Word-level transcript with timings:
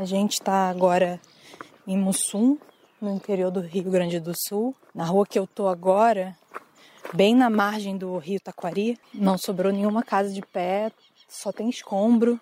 A 0.00 0.06
gente 0.06 0.32
está 0.32 0.70
agora 0.70 1.20
em 1.86 1.94
Mussum, 1.94 2.56
no 2.98 3.14
interior 3.14 3.50
do 3.50 3.60
Rio 3.60 3.90
Grande 3.90 4.18
do 4.18 4.32
Sul. 4.34 4.74
Na 4.94 5.04
rua 5.04 5.26
que 5.26 5.38
eu 5.38 5.46
tô 5.46 5.68
agora, 5.68 6.34
bem 7.12 7.34
na 7.34 7.50
margem 7.50 7.98
do 7.98 8.16
Rio 8.16 8.40
Taquari, 8.40 8.98
não 9.12 9.36
sobrou 9.36 9.70
nenhuma 9.70 10.02
casa 10.02 10.32
de 10.32 10.40
pé, 10.40 10.90
só 11.28 11.52
tem 11.52 11.68
escombro. 11.68 12.40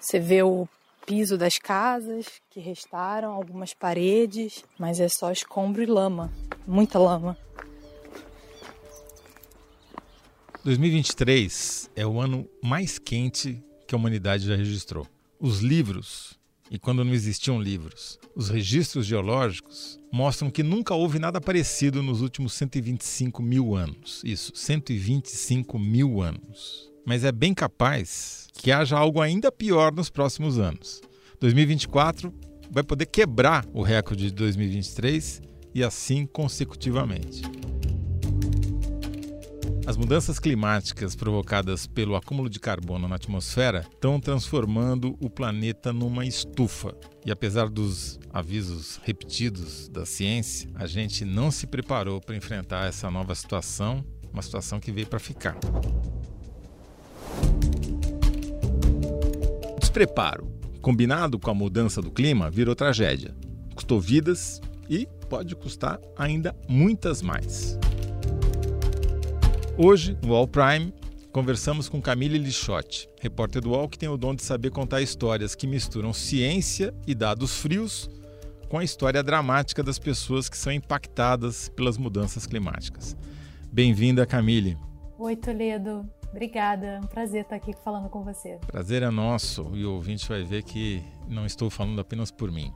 Você 0.00 0.18
vê 0.18 0.42
o 0.42 0.66
piso 1.04 1.36
das 1.36 1.58
casas 1.58 2.40
que 2.48 2.60
restaram, 2.60 3.30
algumas 3.30 3.74
paredes, 3.74 4.64
mas 4.78 4.98
é 4.98 5.06
só 5.10 5.30
escombro 5.30 5.82
e 5.82 5.86
lama, 5.86 6.32
muita 6.66 6.98
lama. 6.98 7.36
2023 10.64 11.90
é 11.94 12.06
o 12.06 12.18
ano 12.18 12.48
mais 12.62 12.98
quente 12.98 13.62
que 13.86 13.94
a 13.94 13.98
humanidade 13.98 14.46
já 14.46 14.56
registrou. 14.56 15.06
Os 15.38 15.60
livros, 15.60 16.38
e 16.70 16.78
quando 16.78 17.04
não 17.04 17.12
existiam 17.12 17.60
livros, 17.60 18.18
os 18.34 18.48
registros 18.48 19.06
geológicos 19.06 19.98
mostram 20.12 20.50
que 20.50 20.62
nunca 20.62 20.94
houve 20.94 21.18
nada 21.18 21.40
parecido 21.40 22.02
nos 22.02 22.20
últimos 22.20 22.52
125 22.54 23.42
mil 23.42 23.74
anos. 23.74 24.20
Isso, 24.24 24.52
125 24.54 25.78
mil 25.78 26.20
anos. 26.20 26.90
Mas 27.06 27.22
é 27.22 27.30
bem 27.30 27.54
capaz 27.54 28.48
que 28.54 28.72
haja 28.72 28.98
algo 28.98 29.20
ainda 29.20 29.52
pior 29.52 29.92
nos 29.92 30.10
próximos 30.10 30.58
anos. 30.58 31.00
2024 31.40 32.32
vai 32.70 32.82
poder 32.82 33.06
quebrar 33.06 33.64
o 33.72 33.82
recorde 33.82 34.26
de 34.26 34.34
2023 34.34 35.42
e 35.74 35.84
assim 35.84 36.26
consecutivamente. 36.26 37.42
As 39.86 39.96
mudanças 39.96 40.40
climáticas 40.40 41.14
provocadas 41.14 41.86
pelo 41.86 42.16
acúmulo 42.16 42.50
de 42.50 42.58
carbono 42.58 43.06
na 43.06 43.14
atmosfera 43.14 43.86
estão 43.94 44.18
transformando 44.18 45.16
o 45.20 45.30
planeta 45.30 45.92
numa 45.92 46.26
estufa. 46.26 46.92
E 47.24 47.30
apesar 47.30 47.68
dos 47.68 48.18
avisos 48.32 49.00
repetidos 49.04 49.88
da 49.88 50.04
ciência, 50.04 50.68
a 50.74 50.88
gente 50.88 51.24
não 51.24 51.52
se 51.52 51.68
preparou 51.68 52.20
para 52.20 52.34
enfrentar 52.34 52.88
essa 52.88 53.08
nova 53.12 53.32
situação, 53.36 54.04
uma 54.32 54.42
situação 54.42 54.80
que 54.80 54.90
veio 54.90 55.06
para 55.06 55.20
ficar. 55.20 55.56
Despreparo, 59.78 60.52
combinado 60.82 61.38
com 61.38 61.50
a 61.52 61.54
mudança 61.54 62.02
do 62.02 62.10
clima, 62.10 62.50
virou 62.50 62.74
tragédia. 62.74 63.36
Custou 63.76 64.00
vidas 64.00 64.60
e 64.90 65.06
pode 65.30 65.54
custar 65.54 66.00
ainda 66.18 66.56
muitas 66.68 67.22
mais. 67.22 67.78
Hoje, 69.78 70.16
no 70.22 70.34
All 70.34 70.48
Prime, 70.48 70.90
conversamos 71.30 71.86
com 71.86 72.00
Camille 72.00 72.38
Lixotti, 72.38 73.10
repórter 73.20 73.60
do 73.60 73.72
UOL 73.72 73.90
que 73.90 73.98
tem 73.98 74.08
o 74.08 74.16
dom 74.16 74.34
de 74.34 74.42
saber 74.42 74.70
contar 74.70 75.02
histórias 75.02 75.54
que 75.54 75.66
misturam 75.66 76.14
ciência 76.14 76.94
e 77.06 77.14
dados 77.14 77.60
frios 77.60 78.08
com 78.70 78.78
a 78.78 78.84
história 78.84 79.22
dramática 79.22 79.82
das 79.82 79.98
pessoas 79.98 80.48
que 80.48 80.56
são 80.56 80.72
impactadas 80.72 81.68
pelas 81.68 81.98
mudanças 81.98 82.46
climáticas. 82.46 83.14
Bem-vinda, 83.70 84.24
Camille. 84.24 84.78
Oi, 85.18 85.36
Toledo. 85.36 86.08
Obrigada, 86.30 86.86
é 86.86 86.98
um 86.98 87.06
prazer 87.06 87.42
estar 87.42 87.56
aqui 87.56 87.74
falando 87.84 88.08
com 88.08 88.24
você. 88.24 88.58
Prazer 88.66 89.02
é 89.02 89.10
nosso 89.10 89.72
e 89.74 89.84
o 89.84 89.92
ouvinte 89.92 90.26
vai 90.26 90.42
ver 90.42 90.62
que 90.62 91.02
não 91.28 91.44
estou 91.44 91.68
falando 91.68 92.00
apenas 92.00 92.30
por 92.30 92.50
mim. 92.50 92.72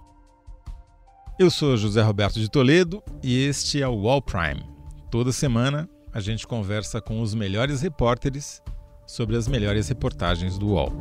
Eu 1.39 1.51
sou 1.51 1.79
José 1.79 2.03
Roberto 2.03 2.39
de 2.39 2.51
Toledo 2.51 3.03
e 3.23 3.43
este 3.47 3.81
é 3.81 3.89
o 3.89 4.07
All 4.07 4.21
Prime. 4.21 4.63
Toda 5.11 5.33
semana 5.33 5.89
a 6.13 6.21
gente 6.21 6.47
conversa 6.47 7.01
com 7.01 7.21
os 7.21 7.35
melhores 7.35 7.81
repórteres 7.81 8.63
sobre 9.07 9.37
as 9.37 9.47
melhores 9.47 9.89
reportagens 9.89 10.59
do 10.59 10.69
UOL. 10.69 10.93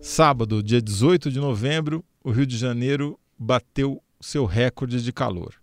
Sábado, 0.00 0.62
dia 0.62 0.80
18 0.80 1.30
de 1.30 1.38
novembro, 1.38 2.04
o 2.24 2.30
Rio 2.30 2.46
de 2.46 2.56
Janeiro 2.56 3.18
bateu 3.38 4.02
seu 4.20 4.46
recorde 4.46 5.02
de 5.02 5.12
calor. 5.12 5.54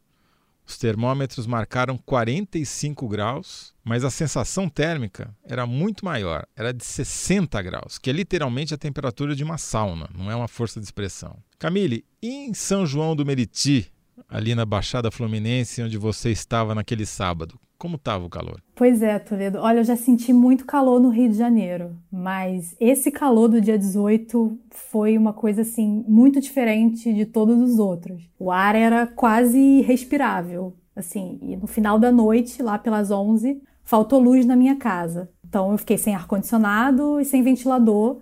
Os 0.66 0.78
termômetros 0.78 1.46
marcaram 1.46 1.98
45 1.98 3.08
graus, 3.08 3.74
mas 3.84 4.04
a 4.04 4.10
sensação 4.10 4.70
térmica 4.70 5.36
era 5.44 5.66
muito 5.66 6.06
maior, 6.06 6.46
era 6.56 6.74
de 6.74 6.84
60 6.86 7.62
graus, 7.62 7.98
que 7.98 8.10
é 8.10 8.14
literalmente 8.14 8.74
a 8.74 8.78
temperatura 8.78 9.36
de 9.36 9.44
uma 9.44 9.58
sauna, 9.58 10.10
não 10.18 10.32
é 10.32 10.36
uma 10.36 10.48
força 10.48 10.80
de 10.80 10.86
expressão. 10.86 11.38
Camille, 11.60 12.06
em 12.22 12.54
São 12.54 12.86
João 12.86 13.16
do 13.16 13.26
Meriti, 13.26 13.92
ali 14.30 14.56
na 14.56 14.66
Baixada 14.66 15.12
Fluminense, 15.12 15.82
onde 15.82 15.98
você 15.98 16.32
estava 16.32 16.74
naquele 16.74 17.06
sábado, 17.06 17.60
como 17.84 17.98
estava 17.98 18.26
o 18.26 18.30
calor? 18.30 18.62
Pois 18.74 19.02
é, 19.02 19.20
Toledo. 19.20 19.60
Olha, 19.60 19.80
eu 19.80 19.84
já 19.84 19.98
senti 19.98 20.32
muito 20.32 20.66
calor 20.66 21.02
no 21.02 21.10
Rio 21.10 21.30
de 21.30 21.36
Janeiro, 21.36 21.98
mas 22.10 22.78
esse 22.80 23.12
calor 23.12 23.50
do 23.50 23.60
dia 23.60 23.78
18 23.78 24.58
foi 24.70 25.18
uma 25.18 25.34
coisa 25.34 25.64
assim 25.64 26.06
muito 26.08 26.40
diferente 26.40 27.14
de 27.14 27.26
todos 27.26 27.60
os 27.60 27.80
outros. 27.80 28.24
O 28.40 28.50
ar 28.50 28.74
era 28.74 29.06
quase 29.06 29.82
respirável, 29.82 30.74
assim, 30.96 31.38
e 31.42 31.58
no 31.58 31.68
final 31.68 32.00
da 32.00 32.10
noite, 32.10 32.64
lá 32.64 32.80
pelas 32.80 33.12
11, 33.12 33.62
faltou 33.84 34.18
luz 34.18 34.46
na 34.46 34.56
minha 34.56 34.78
casa. 34.78 35.30
Então 35.46 35.74
eu 35.74 35.78
fiquei 35.78 35.98
sem 35.98 36.16
ar 36.16 36.26
condicionado 36.26 37.20
e 37.20 37.26
sem 37.26 37.44
ventilador 37.44 38.22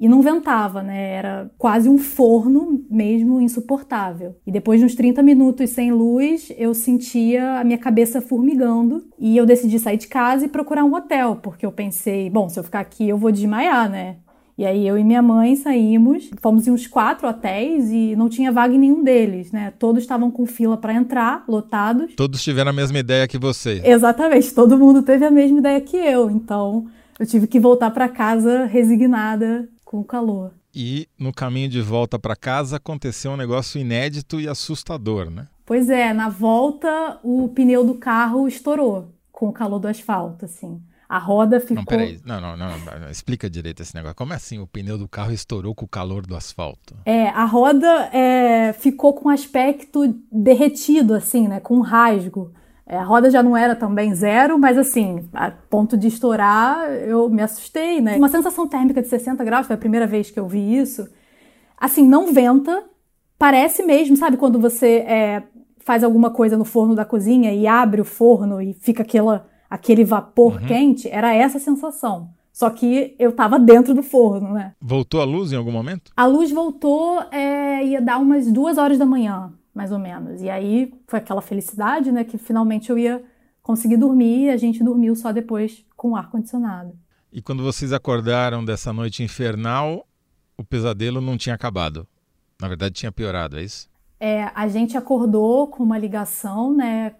e 0.00 0.08
não 0.08 0.22
ventava, 0.22 0.82
né? 0.82 1.12
Era 1.12 1.50
quase 1.58 1.86
um 1.86 1.98
forno 1.98 2.82
mesmo 2.90 3.38
insuportável. 3.38 4.34
E 4.46 4.50
depois 4.50 4.80
de 4.80 4.86
uns 4.86 4.94
30 4.94 5.22
minutos 5.22 5.68
sem 5.70 5.92
luz, 5.92 6.50
eu 6.56 6.72
sentia 6.72 7.60
a 7.60 7.64
minha 7.64 7.76
cabeça 7.76 8.22
formigando 8.22 9.04
e 9.18 9.36
eu 9.36 9.44
decidi 9.44 9.78
sair 9.78 9.98
de 9.98 10.08
casa 10.08 10.46
e 10.46 10.48
procurar 10.48 10.84
um 10.84 10.94
hotel, 10.94 11.36
porque 11.42 11.66
eu 11.66 11.70
pensei, 11.70 12.30
bom, 12.30 12.48
se 12.48 12.58
eu 12.58 12.64
ficar 12.64 12.80
aqui 12.80 13.10
eu 13.10 13.18
vou 13.18 13.30
desmaiar, 13.30 13.90
né? 13.90 14.16
E 14.56 14.64
aí 14.66 14.86
eu 14.86 14.98
e 14.98 15.04
minha 15.04 15.22
mãe 15.22 15.56
saímos, 15.56 16.30
fomos 16.40 16.66
em 16.66 16.70
uns 16.70 16.86
quatro 16.86 17.26
hotéis 17.26 17.90
e 17.90 18.14
não 18.16 18.28
tinha 18.28 18.52
vaga 18.52 18.74
em 18.74 18.78
nenhum 18.78 19.02
deles, 19.02 19.52
né? 19.52 19.72
Todos 19.78 20.02
estavam 20.02 20.30
com 20.30 20.44
fila 20.44 20.76
para 20.76 20.94
entrar, 20.94 21.44
lotados. 21.48 22.14
Todos 22.14 22.42
tiveram 22.42 22.70
a 22.70 22.74
mesma 22.74 22.98
ideia 22.98 23.26
que 23.26 23.38
você. 23.38 23.80
Exatamente, 23.84 24.54
todo 24.54 24.78
mundo 24.78 25.02
teve 25.02 25.24
a 25.24 25.30
mesma 25.30 25.58
ideia 25.58 25.80
que 25.80 25.96
eu. 25.96 26.30
Então, 26.30 26.86
eu 27.18 27.26
tive 27.26 27.46
que 27.46 27.60
voltar 27.60 27.90
para 27.90 28.08
casa 28.08 28.64
resignada 28.64 29.68
com 29.90 29.98
o 29.98 30.04
calor. 30.04 30.52
E 30.72 31.08
no 31.18 31.32
caminho 31.32 31.68
de 31.68 31.82
volta 31.82 32.16
para 32.16 32.36
casa 32.36 32.76
aconteceu 32.76 33.32
um 33.32 33.36
negócio 33.36 33.80
inédito 33.80 34.40
e 34.40 34.46
assustador, 34.46 35.28
né? 35.28 35.48
Pois 35.66 35.90
é, 35.90 36.12
na 36.12 36.28
volta 36.28 37.18
o 37.24 37.48
pneu 37.48 37.84
do 37.84 37.94
carro 37.94 38.46
estourou 38.46 39.12
com 39.32 39.48
o 39.48 39.52
calor 39.52 39.80
do 39.80 39.88
asfalto, 39.88 40.44
assim. 40.44 40.80
A 41.08 41.18
roda 41.18 41.58
ficou. 41.58 41.74
Não, 41.74 41.84
peraí. 41.84 42.20
Não, 42.24 42.40
não, 42.40 42.56
não, 42.56 42.68
não. 42.68 43.10
Explica 43.10 43.50
direito 43.50 43.82
esse 43.82 43.92
negócio. 43.92 44.14
Como 44.14 44.32
é 44.32 44.36
assim 44.36 44.60
o 44.60 44.66
pneu 44.68 44.96
do 44.96 45.08
carro 45.08 45.32
estourou 45.32 45.74
com 45.74 45.86
o 45.86 45.88
calor 45.88 46.24
do 46.24 46.36
asfalto? 46.36 46.94
É, 47.04 47.28
a 47.30 47.44
roda 47.44 48.10
é, 48.12 48.72
ficou 48.72 49.12
com 49.12 49.28
aspecto 49.28 50.16
derretido, 50.30 51.14
assim, 51.14 51.48
né? 51.48 51.58
Com 51.58 51.80
rasgo. 51.80 52.52
É, 52.90 52.96
a 52.96 53.04
roda 53.04 53.30
já 53.30 53.40
não 53.40 53.56
era 53.56 53.76
também 53.76 54.12
zero, 54.12 54.58
mas 54.58 54.76
assim, 54.76 55.24
a 55.32 55.48
ponto 55.48 55.96
de 55.96 56.08
estourar, 56.08 56.90
eu 56.90 57.28
me 57.28 57.40
assustei, 57.40 58.00
né? 58.00 58.16
Uma 58.16 58.28
sensação 58.28 58.66
térmica 58.66 59.00
de 59.00 59.06
60 59.06 59.44
graus, 59.44 59.68
foi 59.68 59.74
a 59.74 59.78
primeira 59.78 60.08
vez 60.08 60.28
que 60.28 60.40
eu 60.40 60.48
vi 60.48 60.76
isso. 60.76 61.08
Assim, 61.78 62.04
não 62.04 62.32
venta, 62.32 62.82
parece 63.38 63.84
mesmo, 63.84 64.16
sabe 64.16 64.36
quando 64.36 64.58
você 64.58 65.04
é, 65.06 65.44
faz 65.78 66.02
alguma 66.02 66.30
coisa 66.30 66.56
no 66.56 66.64
forno 66.64 66.96
da 66.96 67.04
cozinha 67.04 67.54
e 67.54 67.64
abre 67.64 68.00
o 68.00 68.04
forno 68.04 68.60
e 68.60 68.72
fica 68.72 69.04
aquela, 69.04 69.46
aquele 69.70 70.02
vapor 70.02 70.54
uhum. 70.54 70.66
quente? 70.66 71.08
Era 71.08 71.32
essa 71.32 71.58
a 71.58 71.60
sensação. 71.60 72.30
Só 72.52 72.68
que 72.70 73.14
eu 73.20 73.30
tava 73.30 73.56
dentro 73.56 73.94
do 73.94 74.02
forno, 74.02 74.52
né? 74.52 74.72
Voltou 74.80 75.20
a 75.20 75.24
luz 75.24 75.52
em 75.52 75.56
algum 75.56 75.70
momento? 75.70 76.10
A 76.16 76.26
luz 76.26 76.50
voltou, 76.50 77.22
é, 77.30 77.84
ia 77.84 78.02
dar 78.02 78.18
umas 78.18 78.50
duas 78.50 78.78
horas 78.78 78.98
da 78.98 79.06
manhã 79.06 79.52
mais 79.80 79.92
ou 79.92 79.98
menos. 79.98 80.42
E 80.42 80.50
aí 80.50 80.92
foi 81.06 81.20
aquela 81.20 81.40
felicidade, 81.40 82.12
né, 82.12 82.22
que 82.22 82.36
finalmente 82.36 82.90
eu 82.90 82.98
ia 82.98 83.24
conseguir 83.62 83.96
dormir 83.96 84.44
e 84.44 84.50
a 84.50 84.56
gente 84.58 84.84
dormiu 84.84 85.16
só 85.16 85.32
depois 85.32 85.86
com 85.96 86.10
o 86.10 86.16
ar 86.16 86.30
condicionado. 86.30 86.92
E 87.32 87.40
quando 87.40 87.62
vocês 87.62 87.90
acordaram 87.90 88.62
dessa 88.62 88.92
noite 88.92 89.22
infernal, 89.22 90.06
o 90.58 90.62
pesadelo 90.62 91.18
não 91.22 91.38
tinha 91.38 91.54
acabado. 91.54 92.06
Na 92.60 92.68
verdade, 92.68 92.94
tinha 92.94 93.10
piorado, 93.10 93.58
é 93.58 93.62
isso? 93.62 93.88
É, 94.18 94.50
a 94.54 94.68
gente 94.68 94.98
acordou 94.98 95.68
com 95.68 95.82
uma 95.82 95.96
ligação, 95.96 96.76
né, 96.76 97.14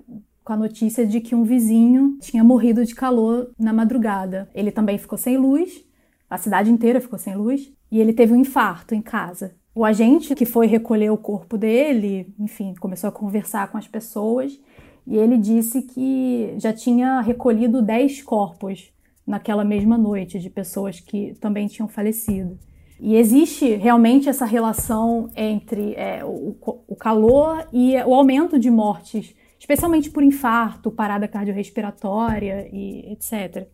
com 0.45 0.53
a 0.53 0.57
notícia 0.57 1.07
de 1.07 1.19
que 1.19 1.35
um 1.35 1.45
vizinho 1.45 2.19
tinha 2.21 2.45
morrido 2.45 2.85
de 2.85 2.95
calor 2.95 3.51
na 3.59 3.73
madrugada. 3.73 4.51
Ele 4.53 4.71
também 4.71 4.99
ficou 4.99 5.17
sem 5.17 5.39
luz, 5.39 5.83
a 6.29 6.37
cidade 6.37 6.71
inteira 6.71 7.01
ficou 7.01 7.19
sem 7.19 7.35
luz, 7.35 7.73
e 7.91 7.99
ele 7.99 8.13
teve 8.13 8.35
um 8.35 8.37
infarto 8.37 8.95
em 8.95 9.01
casa. 9.01 9.55
O 9.81 9.85
agente 9.87 10.35
que 10.35 10.45
foi 10.45 10.67
recolher 10.67 11.09
o 11.09 11.17
corpo 11.17 11.57
dele, 11.57 12.35
enfim, 12.39 12.75
começou 12.79 13.09
a 13.09 13.11
conversar 13.11 13.73
com 13.73 13.79
as 13.79 13.89
pessoas 13.89 14.61
e 15.07 15.17
ele 15.17 15.39
disse 15.39 15.81
que 15.81 16.53
já 16.59 16.71
tinha 16.71 17.23
recolhido 17.23 17.81
10 17.81 18.23
corpos 18.23 18.93
naquela 19.27 19.65
mesma 19.65 19.97
noite 19.97 20.39
de 20.39 20.51
pessoas 20.51 21.01
que 21.01 21.35
também 21.41 21.67
tinham 21.67 21.89
falecido. 21.89 22.59
E 23.01 23.17
existe 23.17 23.75
realmente 23.77 24.29
essa 24.29 24.45
relação 24.45 25.31
entre 25.35 25.95
é, 25.95 26.23
o, 26.27 26.55
o, 26.87 26.95
calor 26.95 27.67
e 27.73 27.97
o 28.03 28.13
aumento 28.13 28.59
de 28.59 28.71
mortes, 28.71 29.35
especialmente 29.59 30.11
por 30.11 30.23
infarto, 30.23 30.91
parada 30.91 31.27
cardiorrespiratória 31.27 32.69
e 32.71 33.11
etc. 33.13 33.67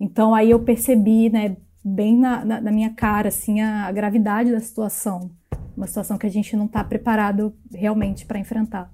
Então 0.00 0.34
aí 0.34 0.50
eu 0.50 0.58
percebi, 0.58 1.30
né, 1.30 1.56
bem 1.84 2.16
na, 2.16 2.44
na, 2.44 2.60
na 2.62 2.72
minha 2.72 2.90
cara, 2.90 3.28
assim, 3.28 3.60
a, 3.60 3.86
a, 3.86 3.92
gravidade 3.92 4.50
da 4.50 4.60
situação. 4.60 5.30
Uma 5.76 5.86
situação 5.86 6.16
que 6.16 6.26
a 6.26 6.30
gente 6.30 6.54
não 6.56 6.66
está 6.66 6.84
preparado 6.84 7.54
realmente 7.72 8.24
para 8.24 8.38
enfrentar. 8.38 8.92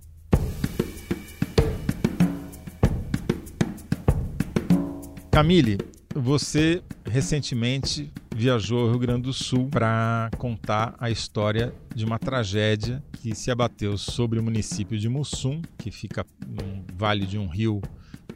Camille, 5.30 5.78
você 6.14 6.82
recentemente 7.04 8.12
viajou 8.34 8.80
ao 8.80 8.90
Rio 8.90 8.98
Grande 8.98 9.22
do 9.22 9.32
Sul 9.32 9.68
para 9.68 10.30
contar 10.38 10.94
a 10.98 11.10
história 11.10 11.74
de 11.94 12.04
uma 12.04 12.18
tragédia 12.18 13.02
que 13.12 13.34
se 13.34 13.50
abateu 13.50 13.98
sobre 13.98 14.38
o 14.38 14.42
município 14.42 14.98
de 14.98 15.08
Mussum, 15.08 15.60
que 15.78 15.90
fica 15.90 16.24
no 16.46 16.84
vale 16.94 17.26
de 17.26 17.38
um 17.38 17.46
rio 17.46 17.80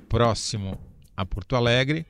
próximo 0.09 0.79
a 1.17 1.25
Porto 1.25 1.57
Alegre. 1.57 2.07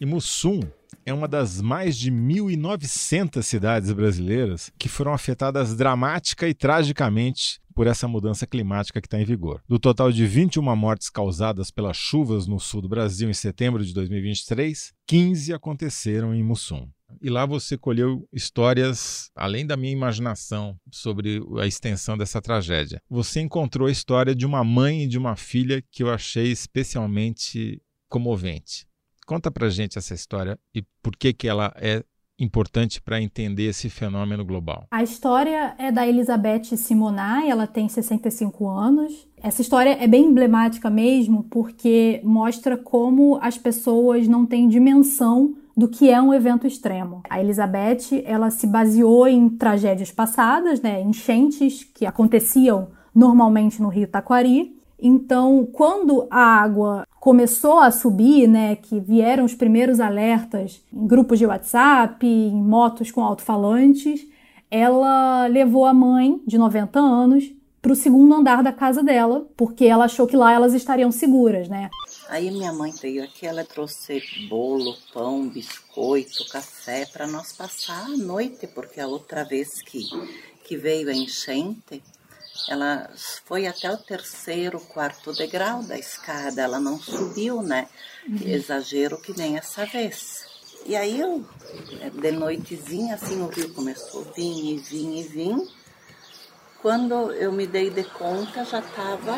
E 0.00 0.06
Mussum 0.06 0.60
é 1.06 1.12
uma 1.12 1.28
das 1.28 1.60
mais 1.60 1.96
de 1.96 2.10
1.900 2.10 3.42
cidades 3.42 3.92
brasileiras 3.92 4.70
que 4.78 4.88
foram 4.88 5.12
afetadas 5.12 5.76
dramática 5.76 6.48
e 6.48 6.54
tragicamente 6.54 7.60
por 7.74 7.86
essa 7.86 8.06
mudança 8.06 8.46
climática 8.46 9.00
que 9.00 9.06
está 9.06 9.20
em 9.20 9.24
vigor. 9.24 9.60
Do 9.68 9.78
total 9.78 10.12
de 10.12 10.26
21 10.26 10.76
mortes 10.76 11.10
causadas 11.10 11.70
pelas 11.70 11.96
chuvas 11.96 12.46
no 12.46 12.60
sul 12.60 12.80
do 12.80 12.88
Brasil 12.88 13.28
em 13.28 13.34
setembro 13.34 13.84
de 13.84 13.92
2023, 13.92 14.92
15 15.06 15.52
aconteceram 15.52 16.34
em 16.34 16.42
Mussum. 16.42 16.88
E 17.20 17.30
lá 17.30 17.46
você 17.46 17.76
colheu 17.76 18.26
histórias, 18.32 19.30
além 19.36 19.66
da 19.66 19.76
minha 19.76 19.92
imaginação, 19.92 20.76
sobre 20.90 21.40
a 21.60 21.66
extensão 21.66 22.16
dessa 22.16 22.40
tragédia. 22.40 23.00
Você 23.08 23.40
encontrou 23.40 23.88
a 23.88 23.92
história 23.92 24.34
de 24.34 24.46
uma 24.46 24.64
mãe 24.64 25.04
e 25.04 25.06
de 25.06 25.18
uma 25.18 25.36
filha 25.36 25.82
que 25.90 26.02
eu 26.02 26.10
achei 26.10 26.50
especialmente 26.50 27.80
comovente. 28.14 28.86
Conta 29.26 29.50
pra 29.50 29.68
gente 29.68 29.98
essa 29.98 30.14
história 30.14 30.56
e 30.72 30.84
por 31.02 31.16
que, 31.16 31.32
que 31.32 31.48
ela 31.48 31.74
é 31.76 32.04
importante 32.38 33.02
para 33.02 33.20
entender 33.20 33.64
esse 33.64 33.88
fenômeno 33.88 34.44
global. 34.44 34.86
A 34.90 35.02
história 35.02 35.74
é 35.78 35.90
da 35.90 36.06
Elizabeth 36.06 36.76
Simonai, 36.76 37.48
ela 37.50 37.66
tem 37.66 37.88
65 37.88 38.68
anos. 38.68 39.26
Essa 39.40 39.62
história 39.62 39.96
é 40.00 40.06
bem 40.06 40.26
emblemática 40.26 40.88
mesmo 40.90 41.44
porque 41.44 42.20
mostra 42.24 42.76
como 42.76 43.38
as 43.40 43.58
pessoas 43.58 44.28
não 44.28 44.46
têm 44.46 44.68
dimensão 44.68 45.56
do 45.76 45.88
que 45.88 46.08
é 46.08 46.20
um 46.20 46.32
evento 46.32 46.68
extremo. 46.68 47.22
A 47.28 47.40
Elizabeth, 47.40 48.22
ela 48.24 48.50
se 48.50 48.66
baseou 48.66 49.26
em 49.26 49.48
tragédias 49.48 50.12
passadas, 50.12 50.80
né, 50.80 51.00
enchentes 51.00 51.82
que 51.82 52.06
aconteciam 52.06 52.88
normalmente 53.12 53.82
no 53.82 53.88
Rio 53.88 54.06
Taquari. 54.06 54.76
Então, 55.00 55.68
quando 55.72 56.26
a 56.30 56.62
água 56.62 57.06
começou 57.24 57.78
a 57.78 57.90
subir, 57.90 58.46
né, 58.46 58.76
que 58.76 59.00
vieram 59.00 59.46
os 59.46 59.54
primeiros 59.54 59.98
alertas 59.98 60.82
em 60.92 61.06
grupos 61.06 61.38
de 61.38 61.46
WhatsApp, 61.46 62.26
em 62.26 62.54
motos 62.54 63.10
com 63.10 63.24
alto-falantes, 63.24 64.26
ela 64.70 65.46
levou 65.46 65.86
a 65.86 65.94
mãe, 65.94 66.38
de 66.46 66.58
90 66.58 67.00
anos, 67.00 67.50
para 67.80 67.92
o 67.92 67.96
segundo 67.96 68.34
andar 68.34 68.62
da 68.62 68.74
casa 68.74 69.02
dela, 69.02 69.48
porque 69.56 69.86
ela 69.86 70.04
achou 70.04 70.26
que 70.26 70.36
lá 70.36 70.52
elas 70.52 70.74
estariam 70.74 71.10
seguras, 71.10 71.66
né? 71.66 71.88
Aí 72.28 72.50
minha 72.50 72.74
mãe 72.74 72.92
veio 73.00 73.24
aqui, 73.24 73.46
ela 73.46 73.64
trouxe 73.64 74.22
bolo, 74.50 74.94
pão, 75.14 75.48
biscoito, 75.48 76.46
café 76.50 77.06
para 77.06 77.26
nós 77.26 77.54
passar 77.54 78.04
a 78.04 78.18
noite, 78.18 78.66
porque 78.66 79.00
a 79.00 79.08
outra 79.08 79.44
vez 79.44 79.80
que, 79.80 80.02
que 80.62 80.76
veio 80.76 81.08
a 81.08 81.14
enchente, 81.14 82.02
ela 82.68 83.10
foi 83.44 83.66
até 83.66 83.90
o 83.90 83.96
terceiro, 83.96 84.80
quarto 84.80 85.32
degrau 85.32 85.82
da 85.82 85.98
escada, 85.98 86.62
ela 86.62 86.80
não 86.80 86.98
subiu, 86.98 87.62
né? 87.62 87.88
Uhum. 88.28 88.38
Exagero 88.42 89.20
que 89.20 89.36
nem 89.36 89.56
essa 89.56 89.84
vez. 89.86 90.44
E 90.86 90.94
aí 90.94 91.20
eu, 91.20 91.44
de 92.20 92.30
noitezinha, 92.32 93.14
assim, 93.14 93.40
o 93.42 93.46
rio 93.46 93.72
começou 93.72 94.22
a 94.22 94.32
vir 94.32 94.74
e 94.74 94.78
vir 94.78 95.18
e 95.18 95.22
vir. 95.22 95.56
Quando 96.82 97.32
eu 97.32 97.50
me 97.50 97.66
dei 97.66 97.88
de 97.88 98.04
conta, 98.04 98.64
já 98.64 98.80
estava 98.80 99.32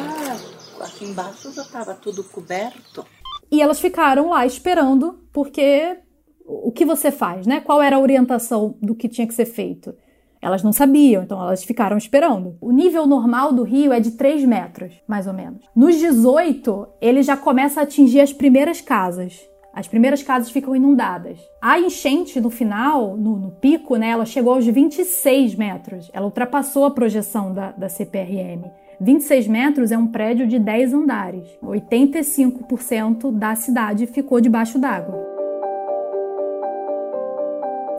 aqui 0.81 1.05
embaixo 1.05 1.53
já 1.53 1.63
estava 1.63 1.95
tudo 1.95 2.25
coberto. 2.25 3.07
E 3.51 3.63
elas 3.63 3.81
ficaram 3.81 4.31
lá 4.31 4.45
esperando, 4.45 5.21
porque 5.33 5.99
o 6.45 6.73
que 6.73 6.85
você 6.85 7.11
faz, 7.11 7.47
né? 7.47 7.61
Qual 7.61 7.81
era 7.81 7.97
a 7.97 8.01
orientação 8.01 8.77
do 8.83 8.95
que 8.95 9.09
tinha 9.09 9.27
que 9.27 9.35
ser 9.35 9.47
feito? 9.47 9.95
Elas 10.41 10.63
não 10.63 10.73
sabiam, 10.73 11.23
então 11.23 11.41
elas 11.41 11.65
ficaram 11.65 11.97
esperando. 11.97 12.57
O 12.61 12.73
nível 12.73 13.07
normal 13.07 13.53
do 13.53 13.63
rio 13.63 13.93
é 13.93 14.01
de 14.01 14.13
3 14.13 14.45
metros, 14.45 14.93
mais 15.07 15.27
ou 15.27 15.33
menos. 15.33 15.65
Nos 15.75 15.97
18, 15.97 16.89
ele 17.01 17.23
já 17.23 17.37
começa 17.37 17.81
a 17.81 17.83
atingir 17.83 18.21
as 18.21 18.33
primeiras 18.33 18.81
casas. 18.81 19.49
As 19.77 19.87
primeiras 19.87 20.23
casas 20.23 20.51
ficam 20.51 20.75
inundadas. 20.75 21.39
A 21.61 21.79
enchente 21.79 22.41
no 22.41 22.49
final, 22.49 23.15
no, 23.15 23.37
no, 23.37 23.51
pico, 23.51 23.97
né, 23.97 24.09
ela 24.09 24.25
chegou 24.25 24.55
aos 24.55 24.65
26 24.65 25.55
metros. 25.55 26.11
Ela 26.15 26.25
ultrapassou 26.25 26.87
a 26.87 26.91
projeção 26.91 27.53
da, 27.53 27.73
da 27.73 27.89
CPRM. 27.89 28.65
26 28.99 29.47
metros 29.47 29.93
é 29.93 29.99
um 29.99 30.07
prédio 30.07 30.47
de 30.47 30.59
10 30.59 30.95
andares. 30.95 31.47
85% 31.63 33.31
da 33.31 33.55
cidade 33.55 34.07
ficou 34.07 34.41
debaixo 34.41 34.79
d'água. 34.79 35.36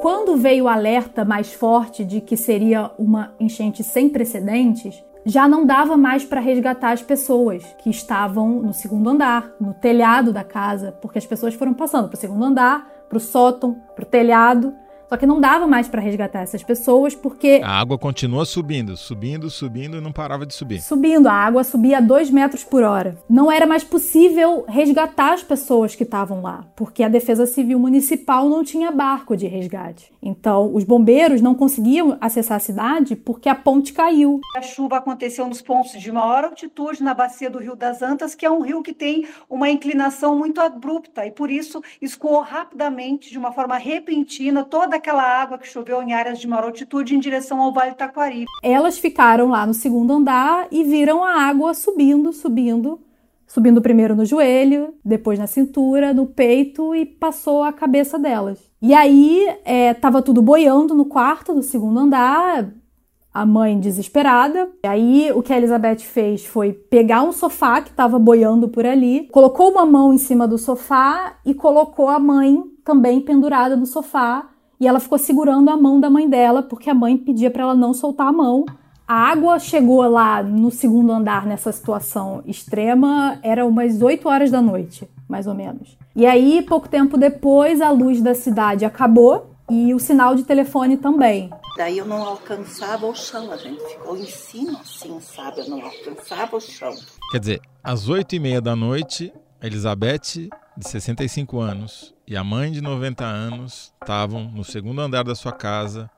Quando 0.02 0.38
veio 0.38 0.66
o 0.66 0.68
alerta 0.68 1.26
mais 1.26 1.52
forte 1.52 2.06
de 2.06 2.22
que 2.22 2.38
seria 2.38 2.92
uma 3.00 3.34
enchente 3.40 3.84
sem 3.84 4.08
precedentes, 4.08 5.04
já 5.26 5.48
não 5.48 5.66
dava 5.66 5.98
mais 5.98 6.24
para 6.24 6.40
resgatar 6.40 6.92
as 6.92 7.02
pessoas 7.02 7.64
que 7.80 7.90
estavam 7.90 8.62
no 8.62 8.74
segundo 8.74 9.10
andar, 9.10 9.52
no 9.60 9.74
telhado 9.74 10.32
da 10.32 10.44
casa, 10.44 10.92
porque 11.02 11.18
as 11.18 11.26
pessoas 11.26 11.56
foram 11.56 11.74
passando 11.74 12.08
para 12.08 12.16
o 12.16 12.20
segundo 12.20 12.46
andar, 12.46 12.88
para 13.10 13.18
o 13.18 13.22
sótão, 13.22 13.76
para 13.96 14.04
o 14.04 14.08
telhado. 14.08 14.74
Só 15.10 15.16
que 15.16 15.26
não 15.26 15.40
dava 15.40 15.66
mais 15.66 15.88
para 15.88 16.02
resgatar 16.02 16.42
essas 16.42 16.64
pessoas 16.64 17.16
porque. 17.16 17.62
A 17.64 17.80
água 17.80 17.98
continua 17.98 18.46
subindo, 18.46 18.98
subindo, 18.98 19.50
subindo 19.50 19.98
e 19.98 20.02
não 20.02 20.12
parava 20.12 20.46
de 20.46 20.54
subir. 20.54 20.82
Subindo, 20.82 21.28
a 21.28 21.34
água 21.34 21.64
subia 21.64 22.00
a 22.00 22.02
2 22.02 22.30
metros 22.30 22.64
por 22.64 22.84
hora. 22.84 23.18
Não 23.30 23.52
era 23.52 23.66
mais 23.66 23.84
possível 23.84 24.66
resgatar 24.68 25.34
as 25.34 25.44
pessoas 25.44 25.96
que 25.96 26.04
estavam 26.04 26.42
lá, 26.42 26.66
porque 26.76 27.04
a 27.04 27.10
Defesa 27.10 27.46
Civil 27.46 27.80
Municipal 27.80 28.50
não 28.50 28.64
tinha 28.64 28.92
barco 28.92 29.38
de 29.38 29.48
resgate. 29.48 30.12
Então, 30.22 30.74
os 30.76 30.84
bombeiros 30.84 31.42
não 31.42 31.56
conseguiam 31.56 32.18
acessar 32.20 32.58
a 32.58 32.60
cidade 32.60 33.16
porque 33.16 33.48
a 33.48 33.56
ponte 33.56 33.94
caiu. 33.94 34.42
A 34.58 34.62
chuva 34.62 34.98
aconteceu 34.98 35.48
nos 35.48 35.62
pontos 35.62 35.92
de 35.92 36.12
maior 36.12 36.44
altitude 36.44 37.02
na 37.02 37.14
bacia 37.14 37.50
do 37.50 37.60
Rio 37.60 37.76
das 37.76 38.02
Antas, 38.02 38.36
que 38.36 38.46
é 38.46 38.52
um 38.52 38.62
rio 38.62 38.84
que 38.84 38.94
tem 38.94 39.26
uma 39.50 39.70
inclinação 39.70 40.38
muito 40.38 40.60
abrupta 40.60 41.26
e 41.26 41.32
por 41.32 41.50
isso 41.50 41.82
escoou 42.02 42.42
rapidamente, 42.42 43.30
de 43.30 43.38
uma 43.38 43.54
forma 43.54 43.78
repentina, 43.78 44.66
toda 44.66 44.97
aquela 44.98 45.24
água 45.24 45.58
que 45.58 45.68
choveu 45.68 46.02
em 46.02 46.14
áreas 46.14 46.40
de 46.40 46.48
maior 46.48 46.66
altitude 46.66 47.16
em 47.16 47.20
direção 47.20 47.62
ao 47.62 47.72
Vale 47.72 47.94
Taquari. 47.94 48.46
Elas 48.64 48.98
ficaram 48.98 49.50
lá 49.50 49.66
no 49.66 49.74
segundo 49.74 50.12
andar 50.14 50.68
e 50.72 50.84
viram 50.84 51.24
a 51.24 51.42
água 51.44 51.74
subindo, 51.74 52.34
subindo, 52.34 53.00
subindo 53.46 53.82
primeiro 53.82 54.16
no 54.16 54.26
joelho, 54.26 54.94
depois 55.04 55.40
na 55.40 55.48
cintura, 55.48 56.14
no 56.14 56.26
peito 56.26 56.94
e 56.94 57.06
passou 57.06 57.64
a 57.64 57.72
cabeça 57.72 58.20
delas. 58.20 58.60
E 58.82 58.94
aí 58.94 59.48
estava 59.94 60.20
é, 60.20 60.22
tudo 60.22 60.42
boiando 60.42 60.94
no 60.94 61.06
quarto 61.06 61.54
do 61.54 61.64
segundo 61.64 62.00
andar, 62.00 62.70
a 63.34 63.46
mãe 63.46 63.80
desesperada. 63.80 64.70
E 64.84 64.88
aí 64.88 65.32
o 65.32 65.44
que 65.44 65.54
a 65.54 65.58
Elizabeth 65.58 66.00
fez 66.00 66.46
foi 66.46 66.74
pegar 66.74 67.22
um 67.22 67.32
sofá 67.32 67.82
que 67.82 67.92
estava 67.92 68.18
boiando 68.18 68.68
por 68.68 68.86
ali, 68.86 69.28
colocou 69.32 69.72
uma 69.72 69.86
mão 69.86 70.12
em 70.12 70.18
cima 70.18 70.48
do 70.48 70.58
sofá 70.58 71.38
e 71.46 71.54
colocou 71.54 72.10
a 72.10 72.20
mãe 72.20 72.64
também 72.84 73.22
pendurada 73.22 73.76
no 73.76 73.86
sofá 73.86 74.50
e 74.80 74.88
ela 74.88 75.00
ficou 75.00 75.18
segurando 75.18 75.70
a 75.70 75.78
mão 75.78 76.00
da 76.00 76.10
mãe 76.10 76.30
dela, 76.30 76.62
porque 76.62 76.90
a 76.90 76.94
mãe 76.94 77.18
pedia 77.18 77.50
para 77.50 77.64
ela 77.64 77.76
não 77.76 77.94
soltar 77.94 78.28
a 78.28 78.32
mão. 78.32 78.66
A 79.08 79.32
água 79.32 79.58
chegou 79.58 80.02
lá 80.08 80.44
no 80.44 80.70
segundo 80.70 81.12
andar 81.12 81.46
nessa 81.46 81.72
situação 81.72 82.44
extrema, 82.46 83.40
era 83.42 83.66
umas 83.66 84.02
8 84.02 84.28
horas 84.28 84.52
da 84.52 84.62
noite, 84.62 85.10
mais 85.30 85.48
ou 85.48 85.54
menos. 85.54 85.98
E 86.16 86.26
aí, 86.26 86.62
pouco 86.62 86.90
tempo 86.90 87.18
depois, 87.18 87.80
a 87.80 87.90
luz 87.90 88.22
da 88.22 88.36
cidade 88.36 88.84
acabou 88.84 89.52
e 89.70 89.94
o 89.94 90.00
sinal 90.00 90.36
de 90.36 90.44
telefone 90.44 90.98
também. 90.98 91.50
Daí 91.78 92.00
eu 92.00 92.06
não 92.06 92.22
alcançava 92.22 93.06
o 93.06 93.14
chão, 93.14 93.52
a 93.52 93.58
gente 93.58 93.82
ficou 93.84 94.18
em 94.18 94.26
cima 94.26 94.80
assim, 94.80 95.20
sabe? 95.22 95.60
Eu 95.60 95.70
não 95.70 95.82
alcançava 95.82 96.58
o 96.58 96.60
chão. 96.60 96.94
Quer 97.32 97.40
dizer, 97.40 97.62
às 97.84 98.10
oito 98.10 98.36
e 98.36 98.40
meia 98.40 98.60
da 98.60 98.76
noite, 98.76 99.32
a 99.62 99.68
Elizabeth, 99.68 100.50
de 100.76 100.88
65 100.88 101.60
anos, 101.60 102.14
e 102.28 102.36
a 102.36 102.44
mãe 102.44 102.70
de 102.70 102.82
90 102.82 103.24
anos 103.24 103.94
estavam 104.02 104.44
no 104.44 104.62
segundo 104.62 105.00
andar 105.00 105.24
da 105.24 105.34
sua 105.34 105.54
casa, 105.54 106.12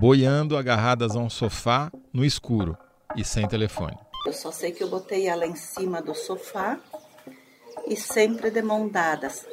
boiando 0.00 0.56
agarradas 0.56 1.14
a 1.14 1.18
um 1.18 1.28
sofá 1.28 1.92
no 2.10 2.24
escuro 2.24 2.76
e 3.14 3.22
sem 3.22 3.46
telefone. 3.46 3.98
Eu 4.26 4.32
só 4.32 4.50
sei 4.50 4.72
que 4.72 4.82
eu 4.82 4.88
botei 4.88 5.26
ela 5.26 5.44
em 5.46 5.54
cima 5.54 6.00
do 6.00 6.14
sofá 6.14 6.78
e 7.86 7.94
sempre 7.94 8.50
de 8.50 8.62
mão 8.62 8.88
dadas. 8.88 9.44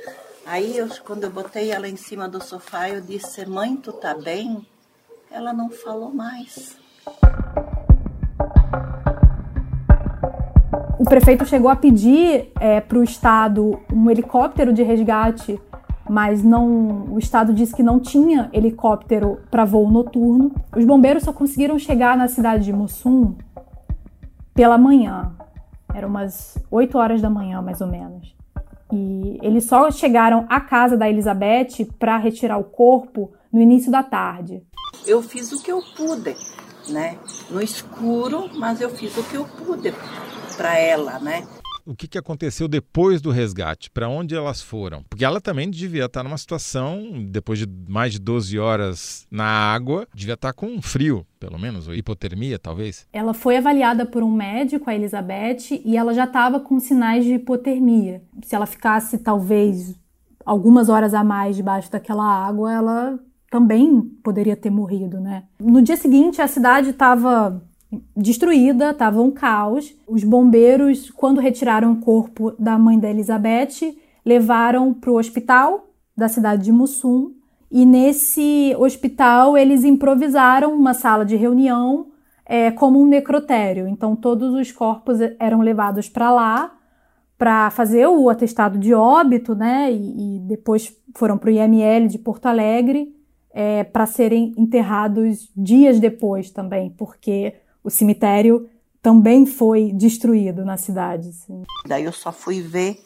Aí, 0.46 0.78
eu, 0.78 0.88
quando 1.04 1.26
eu 1.26 1.30
botei 1.30 1.70
ela 1.70 1.90
em 1.90 1.98
cima 1.98 2.30
do 2.30 2.42
sofá, 2.42 2.90
eu 2.90 3.02
disse: 3.02 3.46
Mãe, 3.46 3.76
tu 3.76 3.92
tá 3.92 4.16
bem? 4.16 4.66
Ela 5.30 5.52
não 5.52 5.70
falou 5.70 6.14
mais. 6.14 6.78
O 10.98 11.04
prefeito 11.04 11.46
chegou 11.46 11.70
a 11.70 11.76
pedir 11.76 12.52
é, 12.60 12.80
para 12.80 12.98
o 12.98 13.04
Estado 13.04 13.82
um 13.92 14.10
helicóptero 14.10 14.72
de 14.72 14.84
resgate 14.84 15.60
mas 16.10 16.44
não, 16.44 17.06
o 17.12 17.20
estado 17.20 17.54
disse 17.54 17.76
que 17.76 17.84
não 17.84 18.00
tinha 18.00 18.50
helicóptero 18.52 19.40
para 19.52 19.64
voo 19.64 19.90
noturno. 19.90 20.52
Os 20.76 20.84
bombeiros 20.84 21.24
só 21.24 21.32
conseguiram 21.32 21.78
chegar 21.78 22.18
na 22.18 22.28
cidade 22.28 22.66
de 22.66 22.74
Mussum 22.74 23.36
pela 24.54 24.78
manhã. 24.78 25.32
Eram 25.94 26.10
umas 26.10 26.58
8 26.72 26.98
horas 26.98 27.22
da 27.22 27.30
manhã, 27.30 27.62
mais 27.62 27.80
ou 27.80 27.88
menos. 27.88 28.36
E 28.92 29.38
eles 29.44 29.66
só 29.66 29.92
chegaram 29.92 30.46
à 30.50 30.60
casa 30.60 30.98
da 30.98 31.08
Elizabeth 31.08 31.86
para 32.00 32.18
retirar 32.18 32.58
o 32.58 32.64
corpo 32.64 33.32
no 33.54 33.62
início 33.62 33.92
da 33.92 34.02
tarde. 34.02 34.64
Eu 35.06 35.22
fiz 35.22 35.52
o 35.52 35.62
que 35.62 35.72
eu 35.72 35.82
pude, 35.96 36.36
né? 36.90 37.18
No 37.52 37.62
escuro, 37.62 38.50
mas 38.58 38.82
eu 38.82 38.90
fiz 38.90 39.16
o 39.16 39.24
que 39.24 39.36
eu 39.36 39.46
pude 39.46 39.94
para 40.58 40.78
ela, 40.78 41.20
né? 41.20 41.44
O 41.86 41.96
que, 41.96 42.08
que 42.08 42.18
aconteceu 42.18 42.68
depois 42.68 43.22
do 43.22 43.32
resgate? 43.32 43.90
Para 43.90 44.08
onde 44.08 44.36
elas 44.36 44.62
foram? 44.62 45.04
Porque 45.10 45.26
ela 45.26 45.42
também 45.42 45.70
devia 45.70 46.06
estar 46.06 46.24
numa 46.24 46.38
situação, 46.38 47.26
depois 47.30 47.60
de 47.60 47.68
mais 47.88 48.14
de 48.14 48.20
12 48.20 48.58
horas 48.60 49.28
na 49.30 49.46
água, 49.46 50.08
devia 50.14 50.34
estar 50.34 50.54
com 50.54 50.82
frio, 50.82 51.26
pelo 51.40 51.60
menos, 51.60 51.88
ou 51.88 51.94
hipotermia, 51.94 52.60
talvez. 52.60 53.08
Ela 53.12 53.34
foi 53.34 53.58
avaliada 53.58 54.06
por 54.06 54.24
um 54.24 54.32
médico, 54.32 54.90
a 54.90 54.96
Elizabeth, 54.96 55.82
e 55.84 55.98
ela 55.98 56.14
já 56.14 56.26
estava 56.26 56.60
com 56.60 56.80
sinais 56.80 57.24
de 57.26 57.36
hipotermia. 57.36 58.22
Se 58.44 58.56
ela 58.56 58.66
ficasse, 58.66 59.18
talvez, 59.18 59.96
algumas 60.46 60.90
horas 60.90 61.14
a 61.14 61.24
mais 61.24 61.56
debaixo 61.56 61.92
daquela 61.92 62.26
água, 62.26 62.72
ela 62.72 63.20
também 63.50 64.02
poderia 64.24 64.56
ter 64.56 64.70
morrido, 64.70 65.20
né? 65.20 65.44
No 65.60 65.82
dia 65.82 65.98
seguinte, 65.98 66.42
a 66.42 66.48
cidade 66.48 66.92
estava 66.92 67.62
destruída, 68.16 68.92
estava 68.92 69.22
um 69.22 69.32
caos. 69.32 69.96
Os 70.08 70.24
bombeiros, 70.24 71.10
quando 71.10 71.42
retiraram 71.42 71.94
o 71.94 72.00
corpo 72.00 72.54
da 72.60 72.78
mãe 72.78 73.00
da 73.00 73.10
Elizabeth, 73.10 73.98
levaram 74.26 74.94
para 74.94 75.12
o 75.12 75.18
hospital 75.18 75.88
da 76.16 76.28
cidade 76.28 76.64
de 76.64 76.72
Mussum. 76.72 77.34
E 77.72 77.86
nesse 77.86 78.76
hospital 78.78 79.58
eles 79.58 79.84
improvisaram 79.84 80.74
uma 80.74 80.94
sala 80.94 81.24
de 81.24 81.36
reunião 81.36 82.08
é, 82.46 82.72
como 82.72 83.02
um 83.02 83.06
necrotério. 83.06 83.88
Então 83.88 84.16
todos 84.16 84.54
os 84.54 84.72
corpos 84.72 85.20
eram 85.40 85.62
levados 85.62 86.10
para 86.10 86.32
lá 86.32 86.76
para 87.38 87.70
fazer 87.70 88.06
o 88.06 88.30
atestado 88.30 88.78
de 88.78 88.94
óbito, 88.94 89.56
né? 89.56 89.90
E, 89.90 90.36
e 90.36 90.40
depois 90.40 90.94
foram 91.16 91.38
para 91.38 91.48
o 91.48 91.54
IML 91.54 92.08
de 92.10 92.20
Porto 92.20 92.48
Alegre 92.48 93.16
é, 93.52 93.84
para 93.84 94.06
serem 94.06 94.54
enterrados 94.58 95.50
dias 95.56 96.00
depois 96.00 96.52
também, 96.52 96.90
porque 96.90 97.54
o 97.84 97.90
cemitério 97.90 98.70
também 99.02 99.46
foi 99.46 99.92
destruído 99.94 100.66
na 100.66 100.78
cidade. 100.78 101.32
Sim. 101.34 101.64
Daí 101.88 102.04
eu 102.04 102.12
só 102.12 102.32
fui 102.32 102.62
ver 102.62 103.02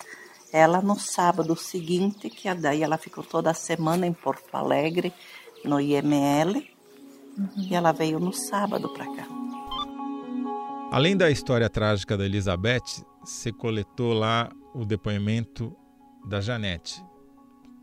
ela 0.51 0.81
no 0.81 0.99
sábado 0.99 1.55
seguinte, 1.55 2.29
que 2.29 2.53
daí 2.53 2.83
ela 2.83 2.97
ficou 2.97 3.23
toda 3.23 3.51
a 3.51 3.53
semana 3.53 4.05
em 4.05 4.13
Porto 4.13 4.53
Alegre, 4.53 5.13
no 5.63 5.79
IML, 5.79 6.55
uhum. 7.37 7.49
e 7.57 7.73
ela 7.73 7.91
veio 7.91 8.19
no 8.19 8.33
sábado 8.33 8.89
para 8.89 9.05
cá. 9.05 9.27
Além 10.91 11.17
da 11.17 11.31
história 11.31 11.69
trágica 11.69 12.15
da 12.15 12.25
Elizabeth, 12.25 13.03
você 13.23 13.51
coletou 13.51 14.13
lá 14.13 14.51
o 14.75 14.85
depoimento 14.85 15.75
da 16.27 16.39
Janete 16.39 17.03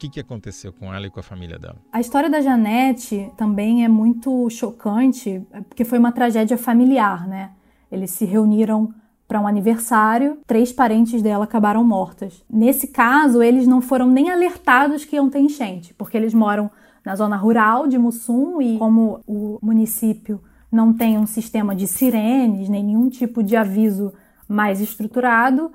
que, 0.01 0.09
que 0.09 0.21
aconteceu 0.21 0.73
com 0.73 0.93
ela 0.93 1.07
e 1.07 1.11
com 1.11 1.21
a 1.21 1.23
família 1.23 1.59
dela? 1.59 1.77
A 1.93 2.01
história 2.01 2.31
da 2.31 2.41
Janete 2.41 3.31
também 3.37 3.85
é 3.85 3.89
muito 3.89 4.49
chocante, 4.49 5.47
porque 5.69 5.85
foi 5.85 5.99
uma 5.99 6.11
tragédia 6.11 6.57
familiar, 6.57 7.29
né? 7.29 7.51
Eles 7.93 8.11
se 8.13 8.25
reuniram 8.25 8.95
para 9.29 9.41
um 9.41 9.47
aniversário, 9.47 10.39
três 10.47 10.73
parentes 10.73 11.23
dela 11.23 11.45
acabaram 11.45 11.85
mortas. 11.85 12.43
Nesse 12.49 12.89
caso, 12.89 13.43
eles 13.43 13.67
não 13.67 13.83
foram 13.83 14.09
nem 14.09 14.31
alertados 14.31 15.05
que 15.05 15.17
iam 15.17 15.29
ter 15.29 15.41
enchente, 15.41 15.93
porque 15.95 16.17
eles 16.17 16.33
moram 16.33 16.71
na 17.05 17.15
zona 17.15 17.37
rural 17.37 17.87
de 17.87 17.99
Mussum 17.99 18.61
e 18.61 18.79
como 18.79 19.21
o 19.27 19.59
município 19.63 20.41
não 20.73 20.93
tem 20.93 21.19
um 21.19 21.27
sistema 21.27 21.77
de 21.77 21.87
sirenes, 21.87 22.69
nem 22.69 22.83
nenhum 22.83 23.09
tipo 23.09 23.43
de 23.43 23.55
aviso 23.55 24.13
mais 24.49 24.81
estruturado, 24.81 25.71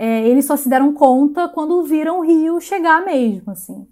é, 0.00 0.28
eles 0.28 0.46
só 0.46 0.56
se 0.56 0.68
deram 0.68 0.94
conta 0.94 1.48
quando 1.48 1.82
viram 1.82 2.20
o 2.20 2.22
rio 2.22 2.60
chegar 2.60 3.04
mesmo, 3.04 3.50
assim. 3.50 3.84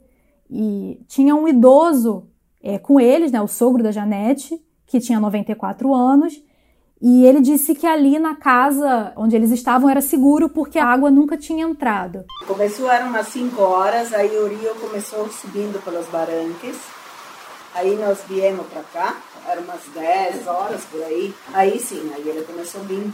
E 0.48 1.00
tinha 1.08 1.34
um 1.34 1.48
idoso 1.48 2.28
é, 2.62 2.78
com 2.78 3.00
eles, 3.00 3.32
né, 3.32 3.42
o 3.42 3.48
sogro 3.48 3.82
da 3.82 3.90
Janete, 3.90 4.56
que 4.86 5.00
tinha 5.00 5.18
94 5.18 5.92
anos, 5.92 6.40
e 7.02 7.26
ele 7.26 7.40
disse 7.40 7.74
que 7.74 7.88
ali 7.88 8.20
na 8.20 8.36
casa 8.36 9.12
onde 9.16 9.34
eles 9.34 9.50
estavam 9.50 9.90
era 9.90 10.00
seguro 10.00 10.48
porque 10.48 10.78
a 10.78 10.86
água 10.86 11.10
nunca 11.10 11.36
tinha 11.36 11.66
entrado. 11.66 12.24
Começou, 12.46 12.88
eram 12.88 13.08
umas 13.08 13.26
5 13.26 13.60
horas, 13.60 14.14
aí 14.14 14.30
o 14.38 14.46
rio 14.46 14.76
começou 14.76 15.28
subindo 15.28 15.82
pelos 15.84 16.06
barranques. 16.06 16.76
Aí 17.74 17.96
nós 17.96 18.20
viemos 18.28 18.64
para 18.68 18.82
cá, 18.84 19.20
eram 19.48 19.64
umas 19.64 19.82
10 19.92 20.46
horas 20.46 20.84
por 20.84 21.02
aí. 21.02 21.34
Aí 21.52 21.80
sim, 21.80 22.12
aí 22.14 22.26
ele 22.28 22.44
começou 22.44 22.80
a 22.80 22.84
vir 22.84 23.12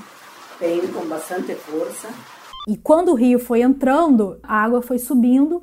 bem, 0.60 0.86
com 0.88 1.06
bastante 1.06 1.54
força. 1.54 2.08
E 2.68 2.76
quando 2.76 3.10
o 3.10 3.14
rio 3.14 3.38
foi 3.38 3.62
entrando, 3.62 4.38
a 4.42 4.62
água 4.62 4.80
foi 4.80 4.98
subindo 4.98 5.62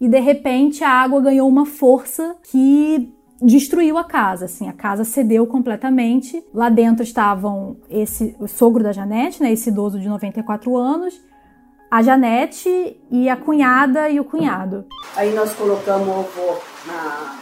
e 0.00 0.08
de 0.08 0.20
repente 0.20 0.84
a 0.84 0.90
água 0.90 1.20
ganhou 1.20 1.48
uma 1.48 1.66
força 1.66 2.36
que 2.50 3.12
destruiu 3.42 3.98
a 3.98 4.04
casa, 4.04 4.46
assim, 4.46 4.68
a 4.68 4.72
casa 4.72 5.04
cedeu 5.04 5.46
completamente. 5.46 6.42
Lá 6.54 6.68
dentro 6.68 7.02
estavam 7.02 7.76
esse 7.90 8.36
o 8.38 8.46
sogro 8.46 8.82
da 8.82 8.92
Janete, 8.92 9.42
né, 9.42 9.52
esse 9.52 9.70
idoso 9.70 9.98
de 9.98 10.08
94 10.08 10.76
anos, 10.76 11.20
a 11.90 12.02
Janete 12.02 12.98
e 13.10 13.28
a 13.28 13.36
cunhada 13.36 14.08
e 14.08 14.20
o 14.20 14.24
cunhado. 14.24 14.86
Aí 15.14 15.34
nós 15.34 15.52
colocamos 15.54 16.08
o 16.08 16.12
avô 16.12 16.58
na, 16.86 17.38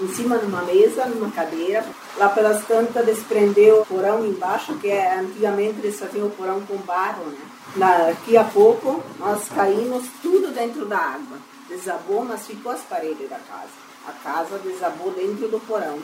em 0.00 0.08
cima 0.08 0.38
de 0.38 0.46
uma 0.46 0.62
mesa, 0.62 1.06
numa 1.06 1.30
cadeira. 1.30 1.84
Lá 2.16 2.28
pelas 2.28 2.64
tantas 2.66 3.04
desprendeu 3.04 3.82
o 3.82 3.86
porão 3.86 4.26
embaixo, 4.26 4.76
que 4.78 4.88
é, 4.88 5.18
antigamente 5.20 5.78
eles 5.78 5.98
faziam 5.98 6.26
o 6.26 6.30
porão 6.30 6.60
com 6.62 6.76
barro, 6.78 7.24
né? 7.26 7.49
Daqui 7.76 8.36
a 8.36 8.44
pouco 8.44 9.00
nós 9.18 9.48
caímos 9.48 10.04
tudo 10.20 10.52
dentro 10.52 10.86
da 10.86 10.98
água. 10.98 11.38
Desabou, 11.68 12.24
mas 12.24 12.46
ficou 12.46 12.72
as 12.72 12.80
paredes 12.80 13.28
da 13.30 13.36
casa. 13.36 13.70
A 14.08 14.12
casa 14.12 14.58
desabou 14.58 15.12
dentro 15.12 15.46
do 15.46 15.60
porão 15.60 15.98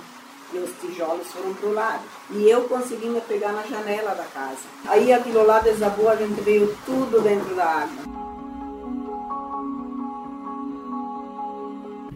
e 0.52 0.58
os 0.58 0.70
tijolos 0.80 1.26
foram 1.26 1.52
pro 1.54 1.72
lado. 1.72 2.02
E 2.30 2.48
eu 2.48 2.62
consegui 2.68 3.08
me 3.08 3.20
pegar 3.20 3.52
na 3.52 3.62
janela 3.62 4.14
da 4.14 4.24
casa. 4.24 4.60
Aí 4.86 5.12
aquilo 5.12 5.44
lá 5.44 5.58
desabou, 5.58 6.08
a 6.08 6.14
gente 6.14 6.40
veio 6.40 6.72
tudo 6.86 7.20
dentro 7.20 7.54
da 7.56 7.64
água. 7.64 8.16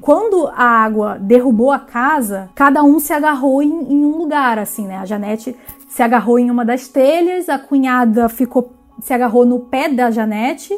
Quando 0.00 0.46
a 0.54 0.64
água 0.64 1.18
derrubou 1.20 1.70
a 1.70 1.78
casa, 1.78 2.50
cada 2.54 2.82
um 2.82 2.98
se 2.98 3.12
agarrou 3.12 3.62
em, 3.62 3.68
em 3.68 4.04
um 4.04 4.16
lugar, 4.16 4.58
assim, 4.58 4.86
né? 4.86 4.96
A 4.96 5.04
Janete 5.04 5.56
se 5.88 6.02
agarrou 6.02 6.38
em 6.38 6.50
uma 6.50 6.64
das 6.64 6.88
telhas, 6.88 7.48
a 7.48 7.58
cunhada 7.58 8.28
ficou 8.28 8.72
se 9.00 9.12
agarrou 9.12 9.44
no 9.44 9.60
pé 9.60 9.88
da 9.88 10.10
Janete, 10.10 10.76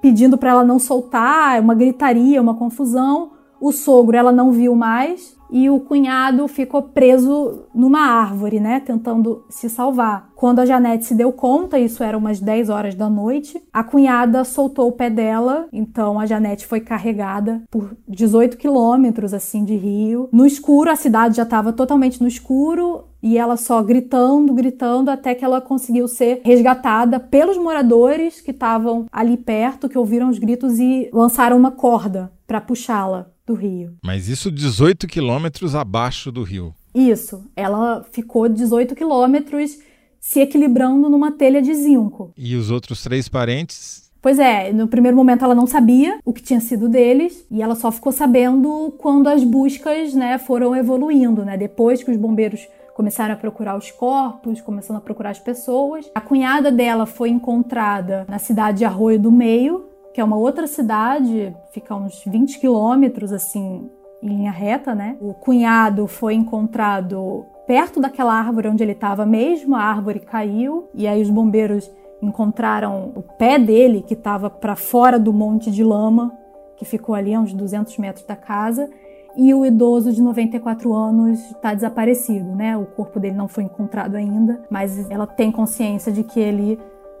pedindo 0.00 0.36
para 0.36 0.50
ela 0.50 0.64
não 0.64 0.78
soltar, 0.78 1.60
uma 1.60 1.74
gritaria, 1.74 2.40
uma 2.40 2.54
confusão. 2.54 3.32
O 3.60 3.72
sogro 3.72 4.16
ela 4.16 4.30
não 4.30 4.52
viu 4.52 4.74
mais 4.74 5.34
e 5.50 5.70
o 5.70 5.78
cunhado 5.78 6.48
ficou 6.48 6.82
preso 6.82 7.62
numa 7.74 8.00
árvore, 8.00 8.58
né, 8.58 8.80
tentando 8.80 9.44
se 9.48 9.70
salvar. 9.70 10.30
Quando 10.34 10.58
a 10.58 10.66
Janete 10.66 11.04
se 11.04 11.14
deu 11.14 11.32
conta, 11.32 11.78
isso 11.78 12.02
era 12.02 12.18
umas 12.18 12.40
10 12.40 12.70
horas 12.70 12.94
da 12.96 13.08
noite, 13.08 13.62
a 13.72 13.84
cunhada 13.84 14.42
soltou 14.44 14.88
o 14.88 14.92
pé 14.92 15.08
dela, 15.08 15.68
então 15.72 16.18
a 16.18 16.26
Janete 16.26 16.66
foi 16.66 16.80
carregada 16.80 17.62
por 17.70 17.96
18 18.08 18.56
quilômetros 18.56 19.32
assim 19.32 19.64
de 19.64 19.76
rio. 19.76 20.28
No 20.32 20.44
escuro, 20.44 20.90
a 20.90 20.96
cidade 20.96 21.36
já 21.36 21.44
estava 21.44 21.72
totalmente 21.72 22.20
no 22.20 22.26
escuro, 22.26 23.04
e 23.24 23.38
ela 23.38 23.56
só 23.56 23.82
gritando, 23.82 24.52
gritando, 24.52 25.10
até 25.10 25.34
que 25.34 25.42
ela 25.42 25.58
conseguiu 25.58 26.06
ser 26.06 26.42
resgatada 26.44 27.18
pelos 27.18 27.56
moradores 27.56 28.42
que 28.42 28.50
estavam 28.50 29.06
ali 29.10 29.38
perto, 29.38 29.88
que 29.88 29.96
ouviram 29.96 30.28
os 30.28 30.38
gritos 30.38 30.78
e 30.78 31.08
lançaram 31.10 31.56
uma 31.56 31.70
corda 31.70 32.30
para 32.46 32.60
puxá-la 32.60 33.30
do 33.46 33.54
rio. 33.54 33.94
Mas 34.04 34.28
isso 34.28 34.50
18 34.50 35.06
quilômetros 35.06 35.74
abaixo 35.74 36.30
do 36.30 36.42
rio. 36.42 36.74
Isso. 36.94 37.42
Ela 37.56 38.04
ficou 38.12 38.46
18 38.46 38.94
quilômetros 38.94 39.78
se 40.20 40.40
equilibrando 40.40 41.08
numa 41.08 41.32
telha 41.32 41.62
de 41.62 41.74
zinco. 41.74 42.30
E 42.36 42.54
os 42.54 42.70
outros 42.70 43.02
três 43.02 43.26
parentes? 43.26 44.04
Pois 44.20 44.38
é, 44.38 44.70
no 44.70 44.86
primeiro 44.86 45.16
momento 45.16 45.44
ela 45.44 45.54
não 45.54 45.66
sabia 45.66 46.18
o 46.26 46.32
que 46.32 46.42
tinha 46.42 46.60
sido 46.60 46.90
deles 46.90 47.46
e 47.50 47.62
ela 47.62 47.74
só 47.74 47.90
ficou 47.90 48.12
sabendo 48.12 48.94
quando 48.98 49.28
as 49.28 49.42
buscas, 49.42 50.14
né, 50.14 50.36
foram 50.36 50.76
evoluindo, 50.76 51.42
né? 51.42 51.56
Depois 51.56 52.02
que 52.02 52.10
os 52.10 52.16
bombeiros 52.16 52.66
começaram 52.94 53.34
a 53.34 53.36
procurar 53.36 53.76
os 53.76 53.90
corpos, 53.90 54.60
começando 54.60 54.98
a 54.98 55.00
procurar 55.00 55.30
as 55.30 55.38
pessoas. 55.38 56.10
A 56.14 56.20
cunhada 56.20 56.70
dela 56.70 57.04
foi 57.04 57.28
encontrada 57.28 58.24
na 58.28 58.38
cidade 58.38 58.78
de 58.78 58.84
Arroio 58.84 59.18
do 59.18 59.32
Meio, 59.32 59.86
que 60.14 60.20
é 60.20 60.24
uma 60.24 60.36
outra 60.36 60.68
cidade, 60.68 61.54
fica 61.72 61.94
uns 61.94 62.22
20 62.24 62.60
quilômetros, 62.60 63.32
assim, 63.32 63.90
em 64.22 64.28
linha 64.28 64.52
reta, 64.52 64.94
né? 64.94 65.16
O 65.20 65.34
cunhado 65.34 66.06
foi 66.06 66.34
encontrado 66.34 67.44
perto 67.66 68.00
daquela 68.00 68.32
árvore 68.32 68.68
onde 68.68 68.84
ele 68.84 68.92
estava 68.92 69.26
mesmo, 69.26 69.74
a 69.74 69.80
árvore 69.80 70.20
caiu, 70.20 70.88
e 70.94 71.08
aí 71.08 71.20
os 71.20 71.30
bombeiros 71.30 71.90
encontraram 72.22 73.12
o 73.16 73.22
pé 73.22 73.58
dele, 73.58 74.02
que 74.02 74.14
estava 74.14 74.48
para 74.48 74.76
fora 74.76 75.18
do 75.18 75.32
monte 75.32 75.68
de 75.70 75.82
lama, 75.82 76.32
que 76.76 76.84
ficou 76.84 77.14
ali 77.14 77.34
a 77.34 77.40
uns 77.40 77.52
200 77.52 77.98
metros 77.98 78.24
da 78.24 78.36
casa, 78.36 78.88
e 79.36 79.52
o 79.52 79.64
idoso 79.64 80.12
de 80.12 80.22
94 80.22 80.92
anos 80.92 81.40
está 81.50 81.74
desaparecido, 81.74 82.54
né? 82.54 82.76
O 82.76 82.86
corpo 82.86 83.18
dele 83.18 83.34
não 83.34 83.48
foi 83.48 83.64
encontrado 83.64 84.14
ainda, 84.14 84.60
mas 84.70 85.10
ela 85.10 85.26
tem 85.26 85.50
consciência 85.50 86.12
de 86.12 86.22
que 86.22 86.38
ele 86.38 86.78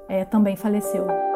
é, 0.08 0.24
também 0.24 0.56
faleceu. 0.56 1.33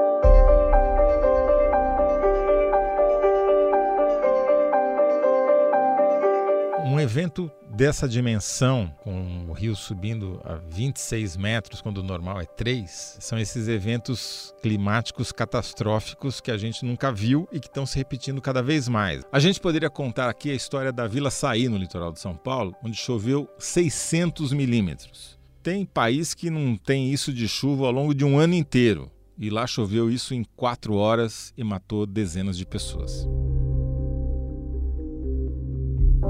Um 6.98 7.00
evento 7.00 7.48
dessa 7.70 8.08
dimensão, 8.08 8.92
com 9.04 9.46
o 9.48 9.52
rio 9.52 9.76
subindo 9.76 10.40
a 10.44 10.56
26 10.56 11.36
metros, 11.36 11.80
quando 11.80 11.98
o 11.98 12.02
normal 12.02 12.40
é 12.40 12.44
3, 12.44 13.18
são 13.20 13.38
esses 13.38 13.68
eventos 13.68 14.52
climáticos 14.60 15.30
catastróficos 15.30 16.40
que 16.40 16.50
a 16.50 16.58
gente 16.58 16.84
nunca 16.84 17.12
viu 17.12 17.48
e 17.52 17.60
que 17.60 17.68
estão 17.68 17.86
se 17.86 17.96
repetindo 17.96 18.42
cada 18.42 18.64
vez 18.64 18.88
mais. 18.88 19.22
A 19.30 19.38
gente 19.38 19.60
poderia 19.60 19.88
contar 19.88 20.28
aqui 20.28 20.50
a 20.50 20.54
história 20.54 20.90
da 20.90 21.06
Vila 21.06 21.30
Saí, 21.30 21.68
no 21.68 21.76
litoral 21.76 22.10
de 22.10 22.18
São 22.18 22.34
Paulo, 22.34 22.74
onde 22.82 22.96
choveu 22.96 23.48
600 23.60 24.52
milímetros. 24.52 25.38
Tem 25.62 25.86
país 25.86 26.34
que 26.34 26.50
não 26.50 26.76
tem 26.76 27.12
isso 27.12 27.32
de 27.32 27.46
chuva 27.46 27.86
ao 27.86 27.92
longo 27.92 28.12
de 28.12 28.24
um 28.24 28.40
ano 28.40 28.54
inteiro. 28.54 29.08
E 29.38 29.50
lá 29.50 29.68
choveu 29.68 30.10
isso 30.10 30.34
em 30.34 30.42
quatro 30.56 30.94
horas 30.96 31.54
e 31.56 31.62
matou 31.62 32.04
dezenas 32.06 32.58
de 32.58 32.66
pessoas. 32.66 33.24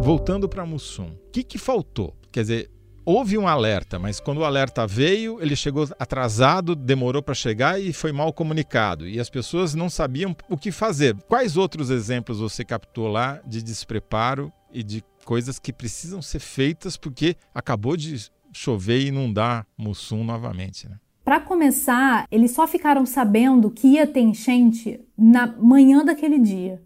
Voltando 0.03 0.49
para 0.49 0.65
Mussum, 0.65 1.09
o 1.09 1.31
que, 1.31 1.43
que 1.43 1.59
faltou? 1.59 2.15
Quer 2.33 2.41
dizer, 2.41 2.71
houve 3.05 3.37
um 3.37 3.47
alerta, 3.47 3.99
mas 3.99 4.21
quando 4.21 4.39
o 4.39 4.45
alerta 4.45 4.87
veio, 4.87 5.41
ele 5.41 5.55
chegou 5.55 5.89
atrasado, 5.99 6.75
demorou 6.75 7.23
para 7.23 7.35
chegar 7.35 7.81
e 7.81 7.93
foi 7.93 8.13
mal 8.13 8.33
comunicado. 8.33 9.07
E 9.07 9.21
as 9.21 9.29
pessoas 9.29 9.75
não 9.75 9.91
sabiam 9.91 10.35
o 10.49 10.57
que 10.57 10.71
fazer. 10.71 11.15
Quais 11.29 11.57
outros 11.57 11.91
exemplos 11.91 12.41
você 12.41 12.65
captou 12.65 13.09
lá 13.09 13.41
de 13.47 13.63
despreparo 13.63 14.53
e 14.73 14.83
de 14.83 15.03
coisas 15.25 15.59
que 15.59 15.73
precisam 15.73 16.23
ser 16.23 16.41
feitas 16.41 16.97
porque 16.97 17.37
acabou 17.55 17.97
de 17.97 18.31
chover 18.53 19.01
e 19.01 19.09
inundar 19.09 19.67
Mussum 19.77 20.25
novamente? 20.25 20.89
Né? 20.89 20.97
Para 21.25 21.41
começar, 21.41 22.27
eles 22.31 22.53
só 22.53 22.67
ficaram 22.67 23.05
sabendo 23.05 23.71
que 23.71 23.87
ia 23.89 24.07
ter 24.07 24.21
enchente 24.21 24.99
na 25.17 25.47
manhã 25.47 26.03
daquele 26.03 26.39
dia. 26.39 26.83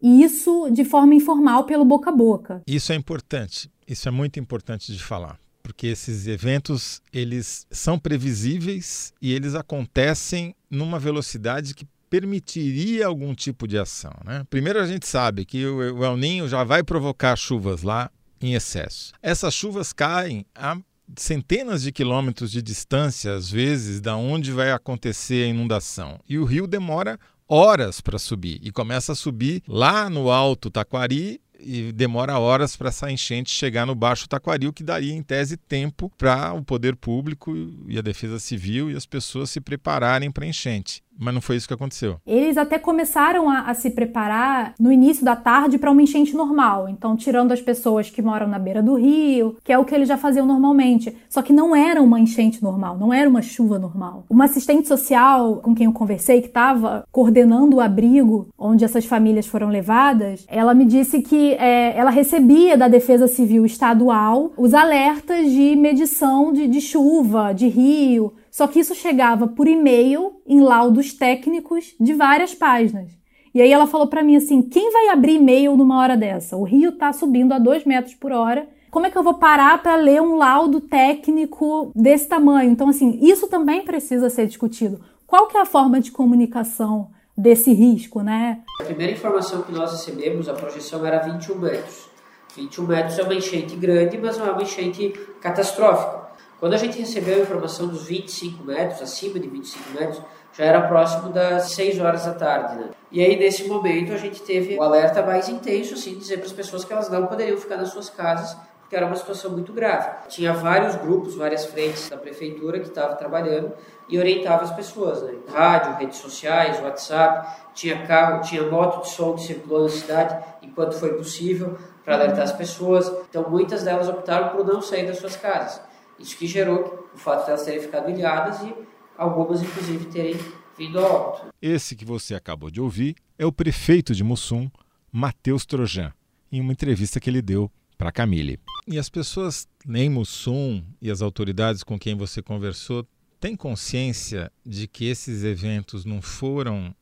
E 0.00 0.22
isso 0.22 0.70
de 0.70 0.84
forma 0.84 1.14
informal 1.14 1.64
pelo 1.64 1.84
boca 1.84 2.10
a 2.10 2.12
boca. 2.12 2.62
Isso 2.66 2.92
é 2.92 2.94
importante. 2.94 3.70
Isso 3.86 4.08
é 4.08 4.10
muito 4.10 4.38
importante 4.38 4.92
de 4.92 5.02
falar, 5.02 5.38
porque 5.62 5.86
esses 5.86 6.26
eventos 6.26 7.00
eles 7.12 7.66
são 7.70 7.98
previsíveis 7.98 9.12
e 9.20 9.32
eles 9.32 9.54
acontecem 9.54 10.54
numa 10.70 10.98
velocidade 10.98 11.74
que 11.74 11.86
permitiria 12.10 13.06
algum 13.06 13.34
tipo 13.34 13.66
de 13.66 13.78
ação. 13.78 14.12
Né? 14.24 14.44
Primeiro 14.50 14.78
a 14.78 14.86
gente 14.86 15.06
sabe 15.06 15.44
que 15.44 15.64
o 15.66 16.04
El 16.04 16.16
Ninho 16.16 16.48
já 16.48 16.64
vai 16.64 16.82
provocar 16.82 17.36
chuvas 17.36 17.82
lá 17.82 18.10
em 18.40 18.54
excesso. 18.54 19.12
Essas 19.22 19.54
chuvas 19.54 19.92
caem 19.92 20.44
a 20.54 20.78
centenas 21.16 21.82
de 21.82 21.92
quilômetros 21.92 22.50
de 22.50 22.60
distância, 22.60 23.34
às 23.34 23.50
vezes, 23.50 24.00
da 24.00 24.16
onde 24.16 24.52
vai 24.52 24.70
acontecer 24.70 25.44
a 25.44 25.48
inundação. 25.48 26.20
E 26.28 26.38
o 26.38 26.44
rio 26.44 26.66
demora 26.66 27.18
horas 27.48 28.00
para 28.00 28.18
subir 28.18 28.60
e 28.62 28.70
começa 28.70 29.12
a 29.12 29.16
subir 29.16 29.62
lá 29.66 30.10
no 30.10 30.30
alto 30.30 30.70
Taquari 30.70 31.40
e 31.58 31.90
demora 31.92 32.38
horas 32.38 32.76
para 32.76 32.88
essa 32.88 33.10
enchente 33.10 33.50
chegar 33.50 33.84
no 33.84 33.94
Baixo 33.94 34.28
Taquari, 34.28 34.68
o 34.68 34.72
que 34.72 34.84
daria, 34.84 35.12
em 35.12 35.22
tese, 35.22 35.56
tempo 35.56 36.10
para 36.16 36.52
o 36.52 36.62
poder 36.62 36.94
público 36.94 37.52
e 37.88 37.98
a 37.98 38.02
defesa 38.02 38.38
civil 38.38 38.90
e 38.90 38.96
as 38.96 39.06
pessoas 39.06 39.50
se 39.50 39.60
prepararem 39.60 40.30
para 40.30 40.44
a 40.44 40.48
enchente. 40.48 41.02
Mas 41.18 41.34
não 41.34 41.40
foi 41.40 41.56
isso 41.56 41.66
que 41.66 41.74
aconteceu. 41.74 42.16
Eles 42.26 42.56
até 42.56 42.78
começaram 42.78 43.50
a, 43.50 43.62
a 43.62 43.74
se 43.74 43.90
preparar 43.90 44.74
no 44.78 44.92
início 44.92 45.24
da 45.24 45.34
tarde 45.34 45.76
para 45.76 45.90
uma 45.90 46.02
enchente 46.02 46.34
normal. 46.34 46.88
Então, 46.88 47.16
tirando 47.16 47.52
as 47.52 47.60
pessoas 47.60 48.08
que 48.08 48.22
moram 48.22 48.46
na 48.46 48.58
beira 48.58 48.82
do 48.82 48.94
rio, 48.94 49.56
que 49.64 49.72
é 49.72 49.78
o 49.78 49.84
que 49.84 49.94
eles 49.94 50.08
já 50.08 50.16
faziam 50.16 50.46
normalmente. 50.46 51.14
Só 51.28 51.42
que 51.42 51.52
não 51.52 51.74
era 51.74 52.00
uma 52.00 52.20
enchente 52.20 52.62
normal, 52.62 52.96
não 52.96 53.12
era 53.12 53.28
uma 53.28 53.42
chuva 53.42 53.78
normal. 53.78 54.24
Uma 54.30 54.44
assistente 54.44 54.86
social 54.86 55.56
com 55.56 55.74
quem 55.74 55.86
eu 55.86 55.92
conversei, 55.92 56.40
que 56.40 56.46
estava 56.46 57.04
coordenando 57.10 57.76
o 57.76 57.80
abrigo 57.80 58.48
onde 58.56 58.84
essas 58.84 59.04
famílias 59.04 59.46
foram 59.46 59.68
levadas, 59.68 60.44
ela 60.48 60.74
me 60.74 60.84
disse 60.84 61.20
que 61.20 61.54
é, 61.54 61.96
ela 61.96 62.10
recebia 62.10 62.76
da 62.76 62.86
Defesa 62.86 63.26
Civil 63.26 63.66
Estadual 63.66 64.52
os 64.56 64.74
alertas 64.74 65.50
de 65.50 65.74
medição 65.74 66.52
de, 66.52 66.68
de 66.68 66.80
chuva, 66.80 67.52
de 67.52 67.66
rio, 67.66 68.32
só 68.58 68.66
que 68.66 68.80
isso 68.80 68.92
chegava 68.92 69.46
por 69.46 69.68
e-mail 69.68 70.42
em 70.44 70.58
laudos 70.58 71.14
técnicos 71.14 71.94
de 72.00 72.12
várias 72.12 72.56
páginas. 72.56 73.12
E 73.54 73.62
aí 73.62 73.70
ela 73.70 73.86
falou 73.86 74.08
para 74.08 74.20
mim 74.20 74.34
assim: 74.34 74.62
quem 74.62 74.90
vai 74.90 75.10
abrir 75.10 75.36
e-mail 75.36 75.76
numa 75.76 76.00
hora 76.00 76.16
dessa? 76.16 76.56
O 76.56 76.64
rio 76.64 76.90
está 76.90 77.12
subindo 77.12 77.52
a 77.52 77.58
2 77.60 77.84
metros 77.84 78.16
por 78.16 78.32
hora. 78.32 78.68
Como 78.90 79.06
é 79.06 79.12
que 79.12 79.16
eu 79.16 79.22
vou 79.22 79.34
parar 79.34 79.80
para 79.80 79.94
ler 79.94 80.20
um 80.20 80.34
laudo 80.34 80.80
técnico 80.80 81.92
desse 81.94 82.26
tamanho? 82.26 82.72
Então, 82.72 82.88
assim, 82.88 83.20
isso 83.22 83.46
também 83.46 83.84
precisa 83.84 84.28
ser 84.28 84.48
discutido. 84.48 84.98
Qual 85.24 85.46
que 85.46 85.56
é 85.56 85.60
a 85.60 85.64
forma 85.64 86.00
de 86.00 86.10
comunicação 86.10 87.10
desse 87.36 87.72
risco, 87.72 88.22
né? 88.22 88.58
A 88.80 88.84
primeira 88.84 89.12
informação 89.12 89.62
que 89.62 89.70
nós 89.70 89.92
recebemos, 89.92 90.48
a 90.48 90.52
projeção 90.52 91.06
era 91.06 91.20
21 91.20 91.58
metros. 91.60 92.08
21 92.56 92.86
metros 92.88 93.18
é 93.20 93.22
uma 93.22 93.34
enchente 93.36 93.76
grande, 93.76 94.18
mas 94.18 94.36
não 94.36 94.48
é 94.48 94.50
uma 94.50 94.64
enchente 94.64 95.10
catastrófica. 95.40 96.27
Quando 96.60 96.74
a 96.74 96.76
gente 96.76 96.98
recebeu 96.98 97.36
a 97.36 97.42
informação 97.42 97.86
dos 97.86 98.04
25 98.06 98.64
metros, 98.64 99.00
acima 99.00 99.38
de 99.38 99.46
25 99.48 99.90
metros, 99.90 100.20
já 100.52 100.64
era 100.64 100.88
próximo 100.88 101.30
das 101.30 101.70
6 101.72 102.00
horas 102.00 102.24
da 102.24 102.34
tarde, 102.34 102.74
né? 102.76 102.90
E 103.12 103.24
aí, 103.24 103.36
nesse 103.36 103.68
momento, 103.68 104.12
a 104.12 104.16
gente 104.16 104.42
teve 104.42 104.74
o 104.74 104.80
um 104.80 104.82
alerta 104.82 105.22
mais 105.22 105.48
intenso, 105.48 105.94
assim, 105.94 106.18
dizer 106.18 106.38
para 106.38 106.46
as 106.46 106.52
pessoas 106.52 106.84
que 106.84 106.92
elas 106.92 107.08
não 107.08 107.26
poderiam 107.26 107.56
ficar 107.56 107.76
nas 107.76 107.90
suas 107.90 108.10
casas, 108.10 108.56
porque 108.80 108.96
era 108.96 109.06
uma 109.06 109.14
situação 109.14 109.52
muito 109.52 109.72
grave. 109.72 110.10
Tinha 110.28 110.52
vários 110.52 110.96
grupos, 110.96 111.36
várias 111.36 111.64
frentes 111.66 112.08
da 112.08 112.16
prefeitura 112.16 112.80
que 112.80 112.88
estavam 112.88 113.16
trabalhando 113.16 113.72
e 114.08 114.18
orientavam 114.18 114.64
as 114.64 114.74
pessoas, 114.74 115.22
né? 115.22 115.34
Rádio, 115.52 115.94
redes 115.94 116.18
sociais, 116.18 116.82
WhatsApp, 116.82 117.46
tinha 117.72 118.04
carro, 118.04 118.42
tinha 118.42 118.62
moto 118.62 119.02
de 119.02 119.10
som 119.10 119.34
que 119.34 119.42
circulou 119.42 119.84
na 119.84 119.90
cidade 119.90 120.44
enquanto 120.60 120.98
foi 120.98 121.12
possível 121.14 121.78
para 122.04 122.14
alertar 122.14 122.42
as 122.42 122.52
pessoas. 122.52 123.08
Então, 123.28 123.48
muitas 123.48 123.84
delas 123.84 124.08
optaram 124.08 124.48
por 124.48 124.66
não 124.66 124.82
sair 124.82 125.06
das 125.06 125.18
suas 125.18 125.36
casas. 125.36 125.86
Isso 126.18 126.36
que 126.36 126.46
gerou 126.46 127.08
o 127.14 127.18
fato 127.18 127.44
de 127.44 127.50
elas 127.50 127.64
terem 127.64 127.80
ficado 127.80 128.10
ilhadas 128.10 128.60
e 128.62 128.74
algumas, 129.16 129.62
inclusive, 129.62 130.06
terem 130.06 130.36
vindo 130.76 130.98
a 130.98 131.02
óbito. 131.02 131.46
Esse 131.60 131.96
que 131.96 132.04
você 132.04 132.34
acabou 132.34 132.70
de 132.70 132.80
ouvir 132.80 133.16
é 133.38 133.46
o 133.46 133.52
prefeito 133.52 134.14
de 134.14 134.24
Mussum, 134.24 134.70
Matheus 135.10 135.64
Trojan, 135.64 136.12
em 136.50 136.60
uma 136.60 136.72
entrevista 136.72 137.20
que 137.20 137.30
ele 137.30 137.42
deu 137.42 137.70
para 137.96 138.12
Camille. 138.12 138.60
E 138.86 138.98
as 138.98 139.08
pessoas 139.08 139.68
em 139.88 140.08
Mussum 140.08 140.82
e 141.00 141.10
as 141.10 141.20
autoridades 141.20 141.82
com 141.82 141.98
quem 141.98 142.16
você 142.16 142.40
conversou 142.40 143.06
têm 143.40 143.56
consciência 143.56 144.50
de 144.64 144.86
que 144.86 145.06
esses 145.06 145.44
eventos 145.44 146.04
não 146.04 146.22
foram, 146.22 146.94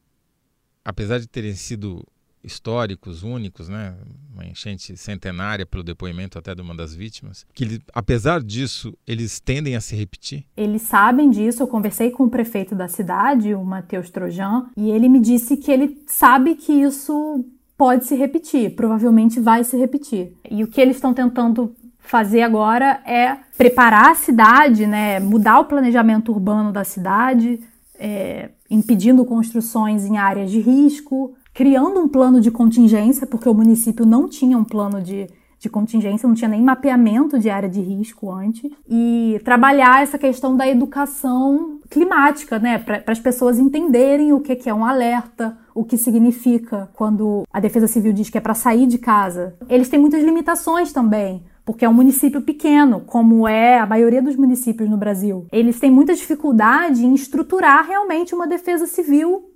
apesar 0.85 1.19
de 1.19 1.27
terem 1.27 1.55
sido 1.55 2.07
históricos, 2.47 3.25
únicos, 3.25 3.69
né? 3.69 3.95
uma 4.33 4.47
enchente 4.47 4.97
centenária 4.97 5.67
pelo 5.67 5.83
depoimento 5.83 6.39
até 6.39 6.55
de 6.55 6.61
uma 6.61 6.75
das 6.75 6.95
vítimas, 6.95 7.45
que 7.53 7.81
apesar 7.93 8.43
disso, 8.43 8.97
eles 9.07 9.41
tendem 9.41 9.75
a 9.75 9.81
se 9.81 9.97
repetir? 9.97 10.45
Eles 10.57 10.83
sabem 10.83 11.31
disso, 11.31 11.63
eu 11.63 11.67
conversei 11.67 12.11
com 12.11 12.25
o 12.25 12.31
prefeito 12.31 12.75
da 12.75 12.87
cidade, 12.87 13.55
o 13.55 13.65
Matheus 13.65 14.11
Trojan, 14.11 14.67
e 14.77 14.91
ele 14.91 15.09
me 15.09 15.21
disse 15.21 15.57
que 15.57 15.73
ele 15.73 16.01
sabe 16.07 16.55
que 16.55 16.73
isso 16.73 17.45
pode 17.77 18.07
se 18.07 18.15
repetir, 18.15 18.75
provavelmente 18.75 19.41
vai 19.41 19.65
se 19.65 19.77
repetir. 19.77 20.33
E 20.51 20.63
o 20.63 20.69
que 20.69 20.81
eles 20.81 20.97
estão 20.97 21.13
tentando 21.13 21.75
fazer 21.99 22.43
agora 22.43 23.01
é 23.05 23.37
preparar 23.57 24.13
a 24.13 24.15
cidade, 24.15 24.87
né, 24.87 25.19
mudar 25.19 25.61
o 25.61 25.65
planejamento 25.65 26.31
urbano 26.31 26.73
da 26.73 26.85
cidade, 26.85 27.61
é, 27.99 28.51
impedindo 28.71 29.25
construções 29.25 30.05
em 30.05 30.17
áreas 30.17 30.51
de 30.51 30.61
risco, 30.61 31.35
criando 31.57 32.01
um 32.01 32.07
plano 32.07 32.39
de 32.39 32.51
contingência, 32.51 33.27
porque 33.27 33.49
o 33.49 33.55
município 33.55 34.05
não 34.05 34.29
tinha 34.29 34.59
um 34.59 34.63
plano 34.63 35.01
de, 35.01 35.27
de 35.59 35.71
contingência, 35.71 36.29
não 36.29 36.35
tinha 36.35 36.51
nem 36.51 36.61
mapeamento 36.61 37.39
de 37.39 37.49
área 37.49 37.67
de 37.67 37.81
risco 37.81 38.31
antes, 38.31 38.71
e 38.87 39.41
trabalhar 39.43 40.03
essa 40.03 40.19
questão 40.19 40.55
da 40.55 40.69
educação 40.69 41.81
climática, 41.89 42.59
né, 42.59 42.79
para 42.79 43.03
as 43.07 43.19
pessoas 43.19 43.59
entenderem 43.59 44.35
o 44.35 44.41
que, 44.41 44.55
que 44.55 44.69
é 44.69 44.75
um 44.75 44.85
alerta, 44.85 45.57
o 45.75 45.83
que 45.83 45.97
significa 45.97 46.91
quando 46.93 47.45
a 47.51 47.59
Defesa 47.59 47.87
Civil 47.87 48.13
diz 48.13 48.29
que 48.29 48.37
é 48.37 48.41
para 48.41 48.53
sair 48.53 48.87
de 48.87 48.99
casa. 48.99 49.55
Eles 49.67 49.89
têm 49.89 49.99
muitas 49.99 50.23
limitações 50.23 50.93
também 50.93 51.43
porque 51.65 51.85
é 51.85 51.89
um 51.89 51.93
município 51.93 52.43
pequeno, 52.43 53.01
como 53.01 53.49
é 53.49 53.81
a 53.81 53.87
maioria 53.87 54.23
dos 54.23 54.37
municípios 54.37 54.89
no 54.89 54.97
Brasil. 54.97 55.47
Eles 55.51 55.81
têm 55.81 55.91
muita 55.91 56.15
dificuldade 56.15 57.05
em 57.05 57.13
estruturar 57.13 57.85
realmente 57.85 58.37
uma 58.37 58.47
defesa 58.47 58.87
civil 58.87 59.56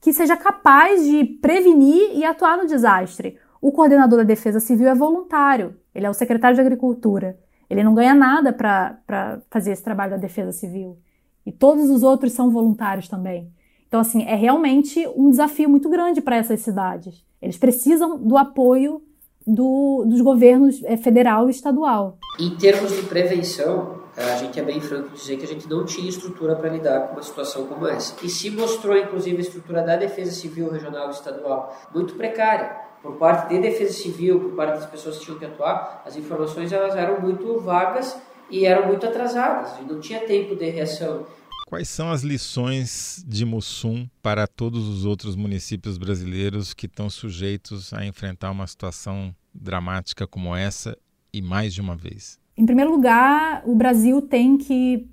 que 0.00 0.12
seja 0.12 0.36
capaz 0.36 1.04
de 1.04 1.24
prevenir 1.24 2.16
e 2.16 2.24
atuar 2.24 2.56
no 2.56 2.66
desastre. 2.66 3.36
O 3.60 3.70
coordenador 3.70 4.18
da 4.18 4.24
Defesa 4.24 4.58
Civil 4.58 4.88
é 4.88 4.94
voluntário, 4.94 5.76
ele 5.94 6.06
é 6.06 6.10
o 6.10 6.14
secretário 6.14 6.54
de 6.54 6.60
Agricultura. 6.60 7.38
Ele 7.68 7.84
não 7.84 7.94
ganha 7.94 8.14
nada 8.14 8.52
para 8.52 9.40
fazer 9.50 9.70
esse 9.70 9.82
trabalho 9.82 10.12
da 10.12 10.16
Defesa 10.16 10.50
Civil. 10.50 10.98
E 11.46 11.52
todos 11.52 11.88
os 11.88 12.02
outros 12.02 12.32
são 12.32 12.50
voluntários 12.50 13.08
também. 13.08 13.52
Então, 13.86 14.00
assim, 14.00 14.22
é 14.24 14.34
realmente 14.34 15.06
um 15.16 15.30
desafio 15.30 15.68
muito 15.68 15.88
grande 15.88 16.20
para 16.20 16.36
essas 16.36 16.60
cidades. 16.60 17.24
Eles 17.40 17.56
precisam 17.56 18.18
do 18.18 18.36
apoio 18.36 19.02
do, 19.46 20.04
dos 20.06 20.20
governos 20.20 20.82
é, 20.84 20.96
federal 20.96 21.48
e 21.48 21.50
estadual. 21.50 22.18
Em 22.38 22.56
termos 22.56 22.94
de 22.94 23.02
prevenção, 23.02 23.99
a 24.22 24.36
gente 24.36 24.58
é 24.58 24.62
bem 24.62 24.80
franco 24.80 25.10
dizer 25.10 25.36
que 25.36 25.44
a 25.44 25.48
gente 25.48 25.68
não 25.68 25.84
tinha 25.84 26.08
estrutura 26.08 26.54
para 26.54 26.68
lidar 26.68 27.08
com 27.08 27.14
uma 27.14 27.22
situação 27.22 27.66
como 27.66 27.86
essa. 27.86 28.14
E 28.24 28.28
se 28.28 28.50
mostrou, 28.50 28.96
inclusive, 28.96 29.38
a 29.38 29.40
estrutura 29.40 29.82
da 29.82 29.96
Defesa 29.96 30.32
Civil 30.32 30.70
Regional 30.70 31.08
e 31.08 31.12
Estadual 31.12 31.76
muito 31.94 32.14
precária. 32.14 32.76
Por 33.02 33.16
parte 33.16 33.48
de 33.48 33.60
Defesa 33.60 33.94
Civil, 33.94 34.40
por 34.40 34.52
parte 34.52 34.80
das 34.80 34.86
pessoas 34.86 35.18
que 35.18 35.24
tinham 35.24 35.38
que 35.38 35.46
atuar, 35.46 36.02
as 36.04 36.16
informações 36.16 36.70
elas 36.70 36.94
eram 36.94 37.20
muito 37.20 37.58
vagas 37.60 38.16
e 38.50 38.66
eram 38.66 38.88
muito 38.88 39.06
atrasadas, 39.06 39.78
e 39.78 39.82
não 39.82 40.00
tinha 40.00 40.20
tempo 40.20 40.56
de 40.56 40.68
reação. 40.68 41.26
Quais 41.66 41.88
são 41.88 42.10
as 42.10 42.22
lições 42.22 43.24
de 43.26 43.44
Mussum 43.44 44.08
para 44.20 44.46
todos 44.48 44.88
os 44.88 45.04
outros 45.04 45.36
municípios 45.36 45.96
brasileiros 45.96 46.74
que 46.74 46.86
estão 46.86 47.08
sujeitos 47.08 47.92
a 47.92 48.04
enfrentar 48.04 48.50
uma 48.50 48.66
situação 48.66 49.32
dramática 49.54 50.26
como 50.26 50.54
essa 50.54 50.98
e 51.32 51.40
mais 51.40 51.72
de 51.72 51.80
uma 51.80 51.94
vez? 51.94 52.39
Em 52.60 52.66
primeiro 52.66 52.90
lugar, 52.90 53.62
o 53.64 53.74
Brasil 53.74 54.20
tem 54.20 54.58
que 54.58 55.08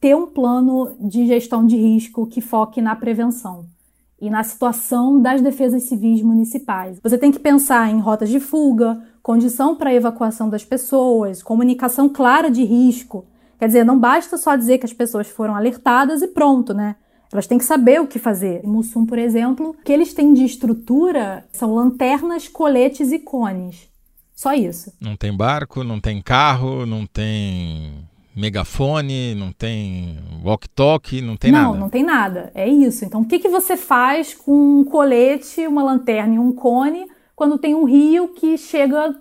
ter 0.00 0.16
um 0.16 0.26
plano 0.26 0.96
de 0.98 1.26
gestão 1.26 1.66
de 1.66 1.76
risco 1.76 2.26
que 2.26 2.40
foque 2.40 2.80
na 2.80 2.96
prevenção 2.96 3.66
e 4.18 4.30
na 4.30 4.42
situação 4.42 5.20
das 5.20 5.42
defesas 5.42 5.82
civis 5.82 6.22
municipais. 6.22 6.98
Você 7.02 7.18
tem 7.18 7.30
que 7.30 7.38
pensar 7.38 7.90
em 7.90 8.00
rotas 8.00 8.30
de 8.30 8.40
fuga, 8.40 9.02
condição 9.22 9.76
para 9.76 9.92
evacuação 9.92 10.48
das 10.48 10.64
pessoas, 10.64 11.42
comunicação 11.42 12.08
clara 12.08 12.50
de 12.50 12.64
risco. 12.64 13.26
Quer 13.58 13.66
dizer, 13.66 13.84
não 13.84 13.98
basta 13.98 14.38
só 14.38 14.56
dizer 14.56 14.78
que 14.78 14.86
as 14.86 14.92
pessoas 14.94 15.28
foram 15.28 15.54
alertadas 15.54 16.22
e 16.22 16.28
pronto, 16.28 16.72
né? 16.72 16.96
Elas 17.30 17.46
têm 17.46 17.58
que 17.58 17.66
saber 17.66 18.00
o 18.00 18.06
que 18.06 18.18
fazer. 18.18 18.64
Em 18.64 18.66
Mussum, 18.66 19.04
por 19.04 19.18
exemplo, 19.18 19.76
o 19.78 19.82
que 19.84 19.92
eles 19.92 20.14
têm 20.14 20.32
de 20.32 20.42
estrutura 20.42 21.44
são 21.52 21.74
lanternas, 21.74 22.48
coletes 22.48 23.12
e 23.12 23.18
cones. 23.18 23.90
Só 24.38 24.54
isso. 24.54 24.92
Não 25.00 25.16
tem 25.16 25.36
barco, 25.36 25.82
não 25.82 25.98
tem 25.98 26.22
carro, 26.22 26.86
não 26.86 27.04
tem 27.04 28.06
megafone, 28.36 29.34
não 29.34 29.50
tem 29.50 30.16
walk-talk, 30.44 31.20
não 31.20 31.36
tem 31.36 31.50
não, 31.50 31.58
nada. 31.58 31.72
Não, 31.72 31.80
não 31.80 31.88
tem 31.88 32.04
nada. 32.04 32.52
É 32.54 32.68
isso. 32.68 33.04
Então, 33.04 33.22
o 33.22 33.24
que, 33.24 33.40
que 33.40 33.48
você 33.48 33.76
faz 33.76 34.34
com 34.34 34.52
um 34.52 34.84
colete, 34.84 35.66
uma 35.66 35.82
lanterna 35.82 36.36
e 36.36 36.38
um 36.38 36.52
cone 36.52 37.08
quando 37.34 37.58
tem 37.58 37.74
um 37.74 37.82
rio 37.82 38.28
que 38.28 38.56
chega 38.56 39.12